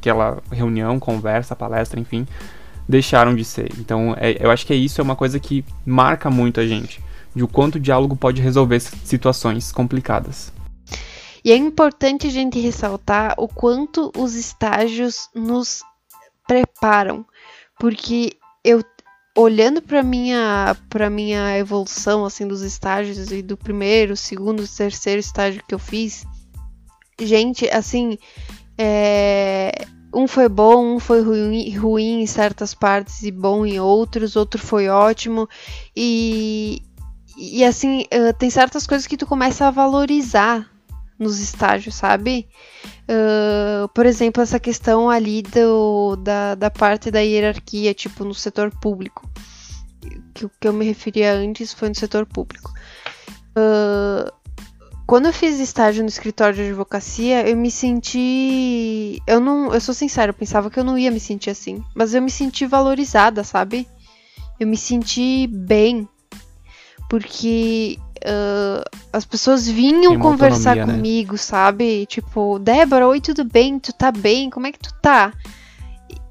aquela 0.00 0.38
reunião, 0.50 0.98
conversa, 0.98 1.54
palestra, 1.54 2.00
enfim, 2.00 2.26
deixaram 2.90 3.34
de 3.34 3.44
ser. 3.44 3.72
Então, 3.78 4.14
é, 4.18 4.36
eu 4.44 4.50
acho 4.50 4.66
que 4.66 4.72
é 4.72 4.76
isso 4.76 5.00
é 5.00 5.04
uma 5.04 5.16
coisa 5.16 5.38
que 5.38 5.64
marca 5.86 6.30
muito 6.30 6.60
a 6.60 6.66
gente, 6.66 7.02
de 7.34 7.42
o 7.42 7.48
quanto 7.48 7.76
o 7.76 7.80
diálogo 7.80 8.16
pode 8.16 8.42
resolver 8.42 8.80
situações 8.80 9.72
complicadas. 9.72 10.52
E 11.44 11.52
é 11.52 11.56
importante 11.56 12.26
a 12.26 12.30
gente 12.30 12.60
ressaltar 12.60 13.34
o 13.38 13.48
quanto 13.48 14.12
os 14.16 14.34
estágios 14.34 15.28
nos 15.34 15.82
preparam, 16.46 17.24
porque 17.78 18.36
eu 18.62 18.82
olhando 19.36 19.80
para 19.80 20.02
minha 20.02 20.76
para 20.90 21.08
minha 21.08 21.56
evolução 21.56 22.24
assim 22.26 22.46
dos 22.46 22.60
estágios 22.60 23.30
e 23.30 23.40
do 23.40 23.56
primeiro, 23.56 24.16
segundo, 24.16 24.66
terceiro 24.68 25.20
estágio 25.20 25.62
que 25.66 25.74
eu 25.74 25.78
fiz, 25.78 26.26
gente, 27.20 27.68
assim, 27.70 28.18
é, 28.76 29.72
um 30.12 30.26
foi 30.26 30.48
bom, 30.48 30.96
um 30.96 30.98
foi 30.98 31.22
ruim, 31.22 31.76
ruim 31.76 32.22
em 32.22 32.26
certas 32.26 32.74
partes 32.74 33.22
e 33.22 33.30
bom 33.30 33.64
em 33.64 33.78
outros, 33.78 34.36
outro 34.36 34.60
foi 34.60 34.88
ótimo. 34.88 35.48
E, 35.96 36.82
e 37.36 37.64
assim, 37.64 38.02
uh, 38.02 38.32
tem 38.38 38.50
certas 38.50 38.86
coisas 38.86 39.06
que 39.06 39.16
tu 39.16 39.26
começa 39.26 39.66
a 39.66 39.70
valorizar 39.70 40.68
nos 41.18 41.38
estágios, 41.38 41.94
sabe? 41.94 42.48
Uh, 43.02 43.88
por 43.88 44.06
exemplo, 44.06 44.42
essa 44.42 44.58
questão 44.58 45.10
ali 45.10 45.42
do, 45.42 46.16
da, 46.16 46.54
da 46.54 46.70
parte 46.70 47.10
da 47.10 47.20
hierarquia, 47.20 47.92
tipo, 47.94 48.24
no 48.24 48.34
setor 48.34 48.70
público. 48.80 49.30
Que 50.32 50.46
o 50.46 50.50
que 50.60 50.66
eu 50.66 50.72
me 50.72 50.84
referia 50.84 51.34
antes 51.34 51.72
foi 51.72 51.90
no 51.90 51.94
setor 51.94 52.24
público. 52.24 52.72
Uh, 53.50 54.39
quando 55.10 55.26
eu 55.26 55.32
fiz 55.32 55.58
estágio 55.58 56.04
no 56.04 56.08
escritório 56.08 56.54
de 56.54 56.62
advocacia, 56.68 57.48
eu 57.48 57.56
me 57.56 57.68
senti. 57.68 59.20
Eu 59.26 59.40
não. 59.40 59.74
Eu 59.74 59.80
sou 59.80 59.92
sincera, 59.92 60.30
eu 60.30 60.34
pensava 60.34 60.70
que 60.70 60.78
eu 60.78 60.84
não 60.84 60.96
ia 60.96 61.10
me 61.10 61.18
sentir 61.18 61.50
assim. 61.50 61.82
Mas 61.96 62.14
eu 62.14 62.22
me 62.22 62.30
senti 62.30 62.64
valorizada, 62.64 63.42
sabe? 63.42 63.88
Eu 64.60 64.68
me 64.68 64.76
senti 64.76 65.48
bem. 65.48 66.08
Porque 67.08 67.98
uh, 68.18 68.88
as 69.12 69.24
pessoas 69.24 69.66
vinham 69.66 70.16
conversar 70.16 70.76
né? 70.76 70.86
comigo, 70.86 71.32
né? 71.32 71.38
sabe? 71.38 72.06
Tipo, 72.06 72.60
Débora, 72.60 73.08
oi, 73.08 73.20
tudo 73.20 73.42
bem? 73.42 73.80
Tu 73.80 73.92
tá 73.92 74.12
bem? 74.12 74.48
Como 74.48 74.68
é 74.68 74.70
que 74.70 74.78
tu 74.78 74.94
tá? 75.02 75.32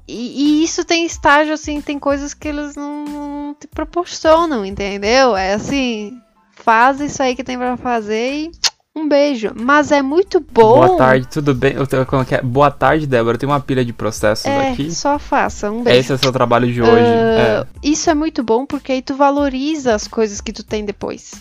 E, 0.08 0.62
e, 0.62 0.64
isso 0.64 0.86
tem 0.86 1.04
estágio, 1.04 1.52
assim, 1.52 1.82
tem 1.82 1.98
coisas 1.98 2.32
que 2.32 2.48
eles 2.48 2.76
não, 2.76 3.04
não 3.04 3.54
te 3.54 3.66
proporcionam, 3.66 4.64
entendeu? 4.64 5.36
É 5.36 5.52
assim, 5.52 6.18
faz 6.54 6.98
isso 6.98 7.22
aí 7.22 7.36
que 7.36 7.44
tem 7.44 7.58
para 7.58 7.76
fazer 7.76 8.32
e 8.32 8.69
um 8.94 9.08
beijo. 9.08 9.52
Mas 9.54 9.92
é 9.92 10.02
muito 10.02 10.40
bom. 10.40 10.86
Boa 10.86 10.96
tarde, 10.96 11.28
tudo 11.28 11.54
bem? 11.54 11.74
É? 11.74 12.42
Boa 12.42 12.70
tarde, 12.70 13.06
Débora. 13.06 13.38
Tem 13.38 13.48
uma 13.48 13.60
pilha 13.60 13.84
de 13.84 13.92
processos 13.92 14.46
é, 14.46 14.70
aqui. 14.70 14.92
Só 14.92 15.18
faça, 15.18 15.70
um 15.70 15.82
beijo. 15.82 16.00
Esse 16.00 16.12
é 16.12 16.14
o 16.14 16.18
seu 16.18 16.32
trabalho 16.32 16.72
de 16.72 16.82
hoje. 16.82 16.92
Uh, 16.92 17.38
é. 17.38 17.66
Isso 17.82 18.10
é 18.10 18.14
muito 18.14 18.42
bom 18.42 18.66
porque 18.66 18.92
aí 18.92 19.02
tu 19.02 19.14
valoriza 19.14 19.94
as 19.94 20.08
coisas 20.08 20.40
que 20.40 20.52
tu 20.52 20.64
tem 20.64 20.84
depois. 20.84 21.32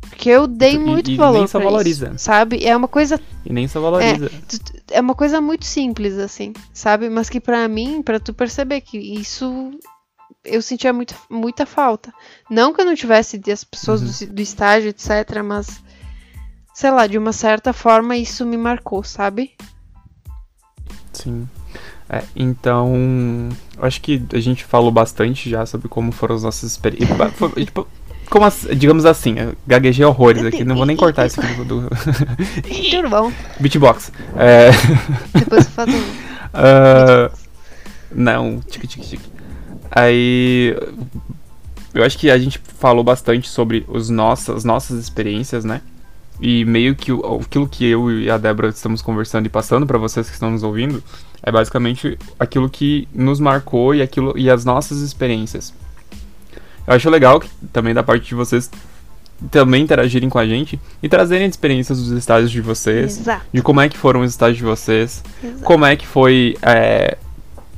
Porque 0.00 0.28
eu 0.28 0.46
dei 0.46 0.78
muito 0.78 1.10
e, 1.10 1.14
e 1.14 1.16
valor. 1.16 1.36
E 1.36 1.38
nem 1.38 1.46
só 1.46 1.58
valoriza. 1.58 2.06
Isso, 2.08 2.18
sabe? 2.18 2.64
É 2.64 2.76
uma 2.76 2.88
coisa. 2.88 3.20
E 3.44 3.52
nem 3.52 3.66
só 3.66 3.80
valoriza. 3.80 4.30
É, 4.90 4.98
é 4.98 5.00
uma 5.00 5.14
coisa 5.14 5.40
muito 5.40 5.64
simples, 5.64 6.18
assim, 6.18 6.52
sabe? 6.72 7.08
Mas 7.08 7.28
que 7.28 7.40
para 7.40 7.66
mim, 7.68 8.02
para 8.02 8.20
tu 8.20 8.32
perceber 8.34 8.82
que 8.82 8.98
isso 8.98 9.72
eu 10.44 10.62
sentia 10.62 10.92
muito, 10.92 11.14
muita 11.28 11.66
falta. 11.66 12.12
Não 12.48 12.72
que 12.72 12.80
eu 12.80 12.84
não 12.84 12.94
tivesse 12.94 13.40
as 13.50 13.64
pessoas 13.64 14.00
uhum. 14.00 14.28
do, 14.28 14.34
do 14.34 14.42
estágio, 14.42 14.88
etc., 14.88 15.42
mas 15.44 15.82
sei 16.80 16.90
lá, 16.90 17.06
de 17.06 17.18
uma 17.18 17.32
certa 17.32 17.74
forma 17.74 18.16
isso 18.16 18.46
me 18.46 18.56
marcou, 18.56 19.04
sabe? 19.04 19.52
Sim. 21.12 21.46
É, 22.08 22.22
então, 22.34 23.50
acho 23.78 24.00
que 24.00 24.22
a 24.32 24.40
gente 24.40 24.64
falou 24.64 24.90
bastante 24.90 25.50
já 25.50 25.66
sobre 25.66 25.88
como 25.88 26.10
foram 26.10 26.36
as 26.36 26.42
nossas 26.42 26.70
experiências. 26.70 27.18
tipo, 27.54 27.86
como 28.30 28.46
as, 28.46 28.66
digamos 28.74 29.04
assim, 29.04 29.34
gaguejei 29.66 30.06
horrores 30.06 30.42
aqui, 30.42 30.64
não 30.64 30.74
vou 30.74 30.86
nem 30.86 30.96
cortar 30.96 31.26
esse 31.26 31.38
aqui 31.44 31.62
do. 31.64 31.90
Tudo 32.90 33.10
bom. 33.10 33.30
Beatbox. 33.60 34.10
É... 34.36 34.70
Depois 35.38 35.66
eu 35.66 35.70
faço. 35.72 35.92
Uh... 35.92 37.50
Não, 38.10 38.58
tique 38.60 38.86
tique 38.88 39.06
tique. 39.06 39.30
Aí. 39.90 40.74
Eu 41.92 42.02
acho 42.04 42.16
que 42.16 42.30
a 42.30 42.38
gente 42.38 42.58
falou 42.78 43.04
bastante 43.04 43.48
sobre 43.48 43.84
os 43.86 44.08
nossas, 44.08 44.56
as 44.56 44.64
nossas 44.64 44.98
experiências, 44.98 45.64
né? 45.64 45.82
E 46.40 46.64
meio 46.64 46.94
que 46.94 47.12
aquilo 47.12 47.68
que 47.68 47.84
eu 47.84 48.10
e 48.10 48.30
a 48.30 48.38
Débora 48.38 48.68
estamos 48.68 49.02
conversando 49.02 49.46
e 49.46 49.48
passando 49.48 49.86
para 49.86 49.98
vocês 49.98 50.26
que 50.26 50.32
estão 50.32 50.50
nos 50.50 50.62
ouvindo 50.62 51.02
é 51.42 51.50
basicamente 51.50 52.18
aquilo 52.38 52.68
que 52.68 53.08
nos 53.14 53.40
marcou 53.40 53.94
e 53.94 54.02
aquilo 54.02 54.36
e 54.36 54.50
as 54.50 54.64
nossas 54.64 55.00
experiências. 55.00 55.74
Eu 56.86 56.94
acho 56.94 57.10
legal 57.10 57.40
que, 57.40 57.48
também 57.72 57.94
da 57.94 58.02
parte 58.02 58.26
de 58.26 58.34
vocês 58.34 58.70
também 59.50 59.82
interagirem 59.82 60.28
com 60.28 60.38
a 60.38 60.46
gente 60.46 60.78
e 61.02 61.08
trazerem 61.08 61.46
experiências 61.46 61.98
dos 61.98 62.10
estágios 62.10 62.50
de 62.50 62.60
vocês, 62.60 63.18
Exato. 63.18 63.46
de 63.52 63.62
como 63.62 63.80
é 63.80 63.88
que 63.88 63.96
foram 63.96 64.20
os 64.20 64.30
estágios 64.30 64.58
de 64.58 64.64
vocês, 64.64 65.22
Exato. 65.42 65.62
como 65.62 65.86
é 65.86 65.96
que 65.96 66.06
foi 66.06 66.56
é, 66.60 67.16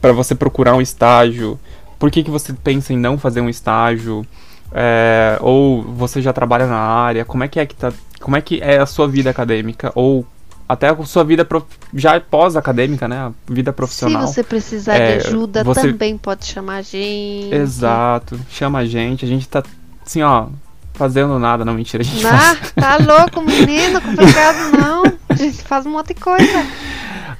para 0.00 0.12
você 0.12 0.34
procurar 0.34 0.74
um 0.74 0.80
estágio, 0.80 1.58
por 1.98 2.10
que, 2.10 2.24
que 2.24 2.30
você 2.30 2.52
pensa 2.52 2.92
em 2.92 2.96
não 2.96 3.16
fazer 3.16 3.40
um 3.40 3.48
estágio, 3.48 4.26
é, 4.72 5.38
ou 5.40 5.82
você 5.82 6.20
já 6.20 6.32
trabalha 6.32 6.66
na 6.66 6.78
área, 6.78 7.24
como 7.24 7.44
é 7.44 7.48
que 7.48 7.60
é 7.60 7.66
que 7.66 7.76
tá 7.76 7.92
como 8.22 8.36
é 8.36 8.40
que 8.40 8.60
é 8.62 8.78
a 8.78 8.86
sua 8.86 9.06
vida 9.06 9.28
acadêmica 9.28 9.92
ou 9.94 10.26
até 10.68 10.88
a 10.88 11.04
sua 11.04 11.24
vida 11.24 11.44
prof... 11.44 11.66
já 11.92 12.18
pós-acadêmica, 12.18 13.06
né? 13.06 13.16
A 13.18 13.32
vida 13.46 13.72
profissional. 13.72 14.26
Se 14.26 14.34
você 14.34 14.42
precisar 14.42 14.94
é, 14.94 15.18
de 15.18 15.26
ajuda, 15.26 15.62
você... 15.62 15.92
também 15.92 16.16
pode 16.16 16.46
chamar 16.46 16.76
a 16.76 16.82
gente. 16.82 17.54
Exato, 17.54 18.40
chama 18.48 18.78
a 18.78 18.86
gente. 18.86 19.24
A 19.24 19.28
gente 19.28 19.46
tá 19.48 19.62
assim, 20.04 20.22
ó, 20.22 20.46
fazendo 20.94 21.38
nada, 21.38 21.64
não 21.64 21.74
mentira. 21.74 22.02
A 22.02 22.06
gente 22.06 22.26
ah, 22.26 22.56
faz... 22.56 22.72
tá 22.72 22.96
louco, 22.96 23.42
menino, 23.44 24.00
complicado 24.00 24.76
não. 24.78 25.02
A 25.28 25.34
gente 25.34 25.62
faz 25.62 25.84
um 25.84 25.90
monte 25.90 26.08
de 26.08 26.20
coisa. 26.20 26.66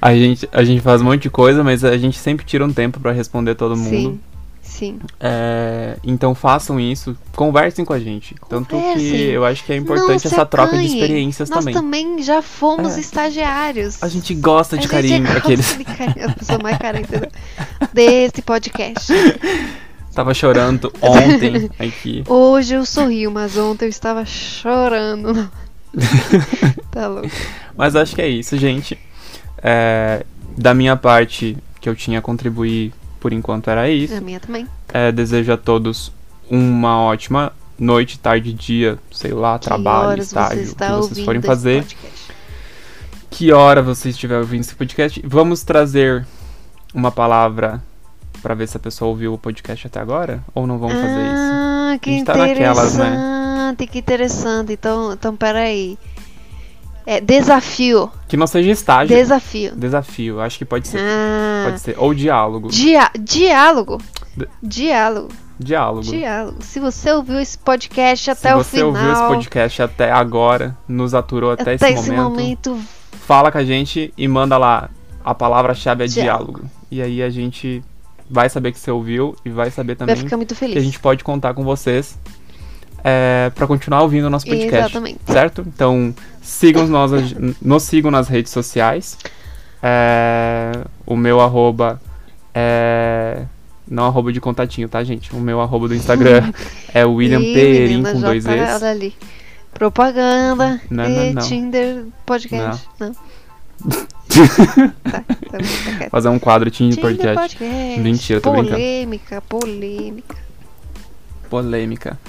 A 0.01 0.13
gente, 0.13 0.49
a 0.51 0.63
gente 0.63 0.81
faz 0.81 1.01
um 1.01 1.05
monte 1.05 1.23
de 1.23 1.29
coisa, 1.29 1.63
mas 1.63 1.83
a 1.83 1.97
gente 1.97 2.19
sempre 2.19 2.45
tira 2.45 2.65
um 2.65 2.73
tempo 2.73 2.99
para 2.99 3.11
responder 3.11 3.55
todo 3.55 3.75
mundo. 3.75 3.89
Sim. 3.89 4.19
Sim. 4.73 4.99
É, 5.19 5.97
então 6.03 6.33
façam 6.33 6.79
isso, 6.79 7.15
conversem 7.35 7.85
com 7.85 7.93
a 7.93 7.99
gente. 7.99 8.35
Tanto 8.49 8.69
que 8.69 8.75
Conversem. 8.75 9.19
eu 9.29 9.45
acho 9.45 9.63
que 9.63 9.71
é 9.71 9.75
importante 9.77 10.25
essa 10.25 10.45
troca 10.47 10.75
de 10.77 10.85
experiências 10.85 11.47
Nós 11.47 11.59
também. 11.59 11.73
também 11.75 12.23
já 12.23 12.41
fomos 12.41 12.97
É. 12.97 12.99
estagiários. 12.99 14.01
A 14.01 14.07
gente 14.09 14.33
gosta 14.33 14.75
de 14.75 14.87
A 14.87 14.89
carinho, 14.89 15.21
gosta 15.23 15.37
aqueles. 15.37 15.77
de 15.77 15.83
carinho, 15.85 16.27
a 16.27 16.33
pessoa 16.33 16.59
mais 16.61 16.77
carente 16.79 17.07
desse 17.93 18.41
podcast. 18.41 19.13
Tava 20.15 20.33
chorando 20.33 20.91
ontem 21.01 21.69
aqui. 21.77 22.23
Hoje 22.27 22.73
eu 22.73 22.83
sorrio, 22.85 23.29
mas 23.31 23.55
ontem 23.57 23.85
eu 23.85 23.89
estava 23.89 24.25
chorando. 24.25 25.49
tá 26.89 27.07
louco. 27.07 27.29
Mas 27.77 27.95
acho 27.95 28.15
que 28.15 28.21
é 28.23 28.27
isso, 28.27 28.57
gente. 28.57 28.97
É, 29.61 30.25
da 30.57 30.73
minha 30.73 30.95
parte, 30.95 31.55
que 31.79 31.87
eu 31.87 31.95
tinha 31.95 32.17
a 32.19 32.21
contribuir 32.23 32.91
por 33.23 33.31
enquanto 33.31 33.69
era 33.69 33.89
isso. 33.89 34.13
A 34.17 34.19
minha 34.19 34.37
também. 34.37 34.67
É, 34.93 35.09
desejo 35.09 35.53
a 35.53 35.55
todos 35.55 36.11
uma 36.51 36.99
ótima 36.99 37.53
noite, 37.79 38.19
tarde, 38.19 38.51
dia, 38.51 38.99
sei 39.13 39.31
lá, 39.31 39.57
Que 39.57 39.63
trabalho, 39.63 40.21
estágio, 40.21 40.73
o 40.73 40.75
que 40.75 40.85
vocês 40.85 41.25
forem 41.25 41.41
fazer. 41.41 41.85
Que 43.29 43.53
hora 43.53 43.81
você 43.81 44.09
estiver 44.09 44.37
ouvindo 44.37 44.59
esse 44.59 44.75
podcast. 44.75 45.23
Vamos 45.25 45.63
trazer 45.63 46.27
uma 46.93 47.13
palavra 47.13 47.81
pra 48.41 48.53
ver 48.53 48.67
se 48.67 48.75
a 48.75 48.79
pessoa 48.79 49.07
ouviu 49.07 49.33
o 49.33 49.37
podcast 49.37 49.87
até 49.87 50.01
agora? 50.01 50.43
Ou 50.53 50.67
não 50.67 50.77
vamos 50.77 50.97
fazer 50.97 51.21
isso? 51.21 51.53
Ah, 51.53 51.97
que 52.01 52.09
A 52.09 52.13
gente 52.13 52.25
tá 52.25 52.35
naquelas, 52.35 52.97
né? 52.97 53.75
que 53.89 53.99
interessante. 53.99 54.73
Então, 54.73 55.13
então 55.13 55.33
peraí. 55.33 55.97
É 57.05 57.19
desafio. 57.19 58.09
Que 58.27 58.37
não 58.37 58.47
seja 58.47 58.71
estágio. 58.71 59.15
Desafio. 59.15 59.75
Desafio, 59.75 60.39
acho 60.41 60.57
que 60.57 60.65
pode 60.65 60.87
ser. 60.87 60.99
Ah, 60.99 61.65
Pode 61.65 61.79
ser. 61.81 61.95
Ou 61.97 62.13
diálogo. 62.13 62.69
dia- 62.69 63.11
diálogo. 63.19 64.01
De- 64.35 64.47
Diálogo. 64.61 65.29
Diálogo. 65.59 66.01
Diálogo. 66.01 66.57
Se 66.61 66.79
você 66.79 67.11
ouviu 67.11 67.39
esse 67.39 67.57
podcast 67.57 68.23
Se 68.25 68.31
até 68.31 68.55
o 68.55 68.59
você 68.63 68.77
final, 68.77 68.87
ouviu 68.89 69.11
esse 69.13 69.21
podcast 69.23 69.81
até 69.81 70.11
agora, 70.11 70.75
nos 70.87 71.13
aturou 71.13 71.51
até, 71.51 71.73
até 71.75 71.91
esse, 71.91 72.09
momento, 72.11 72.71
momento, 72.71 72.79
fala 73.11 73.51
com 73.51 73.57
a 73.59 73.63
gente 73.63 74.13
e 74.17 74.27
manda 74.27 74.57
lá. 74.57 74.89
A 75.23 75.33
palavra-chave 75.33 76.03
é 76.03 76.07
Diálogo. 76.07 76.53
diálogo. 76.53 76.71
E 76.91 77.01
aí 77.01 77.21
a 77.21 77.29
gente 77.29 77.81
vai 78.29 78.49
saber 78.49 78.71
que 78.71 78.79
você 78.79 78.91
ouviu 78.91 79.35
e 79.45 79.49
vai 79.49 79.69
saber 79.71 79.95
também 79.95 80.15
vai 80.15 80.23
ficar 80.23 80.35
muito 80.37 80.53
que 80.53 80.59
feliz. 80.59 80.77
a 80.77 80.81
gente 80.81 80.99
pode 80.99 81.23
contar 81.23 81.53
com 81.53 81.63
vocês 81.63 82.17
é, 83.03 83.51
para 83.53 83.67
continuar 83.67 84.01
ouvindo 84.01 84.27
o 84.27 84.29
nosso 84.29 84.45
podcast. 84.45 84.91
Exatamente. 84.91 85.19
Certo? 85.25 85.65
Então 85.67 86.13
sigam 86.41 86.87
nós, 86.87 87.11
nos 87.61 87.83
sigam 87.83 88.09
nas 88.09 88.27
redes 88.27 88.51
sociais. 88.51 89.17
É, 89.81 90.71
o 91.05 91.15
meu 91.15 91.41
arroba 91.41 92.01
é. 92.53 93.43
Não 93.85 94.05
arroba 94.05 94.31
de 94.31 94.39
contatinho, 94.39 94.87
tá, 94.87 95.03
gente? 95.03 95.35
O 95.35 95.39
meu 95.39 95.59
arroba 95.59 95.89
do 95.89 95.95
Instagram 95.95 96.53
é 96.93 97.03
William 97.05 97.39
menina, 97.39 98.13
com 98.13 98.21
dois 98.21 98.45
tá, 98.45 98.55
Es. 98.55 98.81
Olha 98.81 98.91
ali. 98.91 99.13
Propaganda 99.73 100.79
Não, 100.89 101.05
e 101.05 101.09
não, 101.09 101.33
não. 101.33 101.41
Tinder 101.41 102.05
podcast. 102.25 102.87
Não. 102.99 103.11
tá, 103.83 105.11
tá, 105.11 105.23
tá 105.51 105.57
quieto. 105.97 106.09
Fazer 106.11 106.29
um 106.29 106.39
quadro 106.39 106.71
Tinder 106.71 106.99
podcast. 107.01 107.57
podcast. 107.57 107.99
Mentira, 107.99 108.39
tô 108.39 108.51
brincando. 108.51 108.71
polêmica, 108.71 109.41
polêmica. 109.41 110.37
Polêmica. 111.49 112.19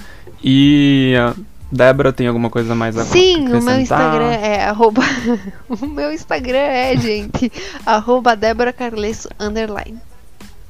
E 0.46 1.14
a 1.18 1.34
Débora 1.72 2.12
tem 2.12 2.26
alguma 2.26 2.50
coisa 2.50 2.74
mais 2.74 2.98
a 2.98 3.04
Sim, 3.04 3.48
o 3.48 3.62
meu? 3.62 3.80
Instagram 3.80 4.30
é 4.30 4.64
arroba. 4.66 5.02
o 5.68 5.86
meu 5.86 6.12
Instagram 6.12 6.58
é, 6.58 6.96
gente, 6.96 7.50
arroba 7.86 8.36
Débora 8.36 8.72
Carlesso 8.72 9.28
underline. 9.40 9.98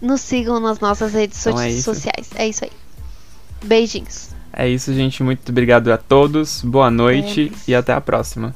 Nos 0.00 0.20
sigam 0.20 0.60
nas 0.60 0.78
nossas 0.78 1.12
redes 1.12 1.44
Então 1.44 1.58
so- 1.58 1.64
é 1.64 1.70
sociais. 1.72 2.30
É 2.36 2.46
isso 2.46 2.64
aí. 2.64 2.70
Beijinhos. 3.64 4.28
É 4.52 4.68
isso, 4.68 4.94
gente. 4.94 5.22
Muito 5.22 5.48
obrigado 5.50 5.90
a 5.92 5.96
todos. 5.98 6.62
Boa 6.62 6.90
noite 6.90 7.50
É. 7.52 7.70
e 7.72 7.74
até 7.74 7.92
a 7.92 8.00
próxima. 8.00 8.54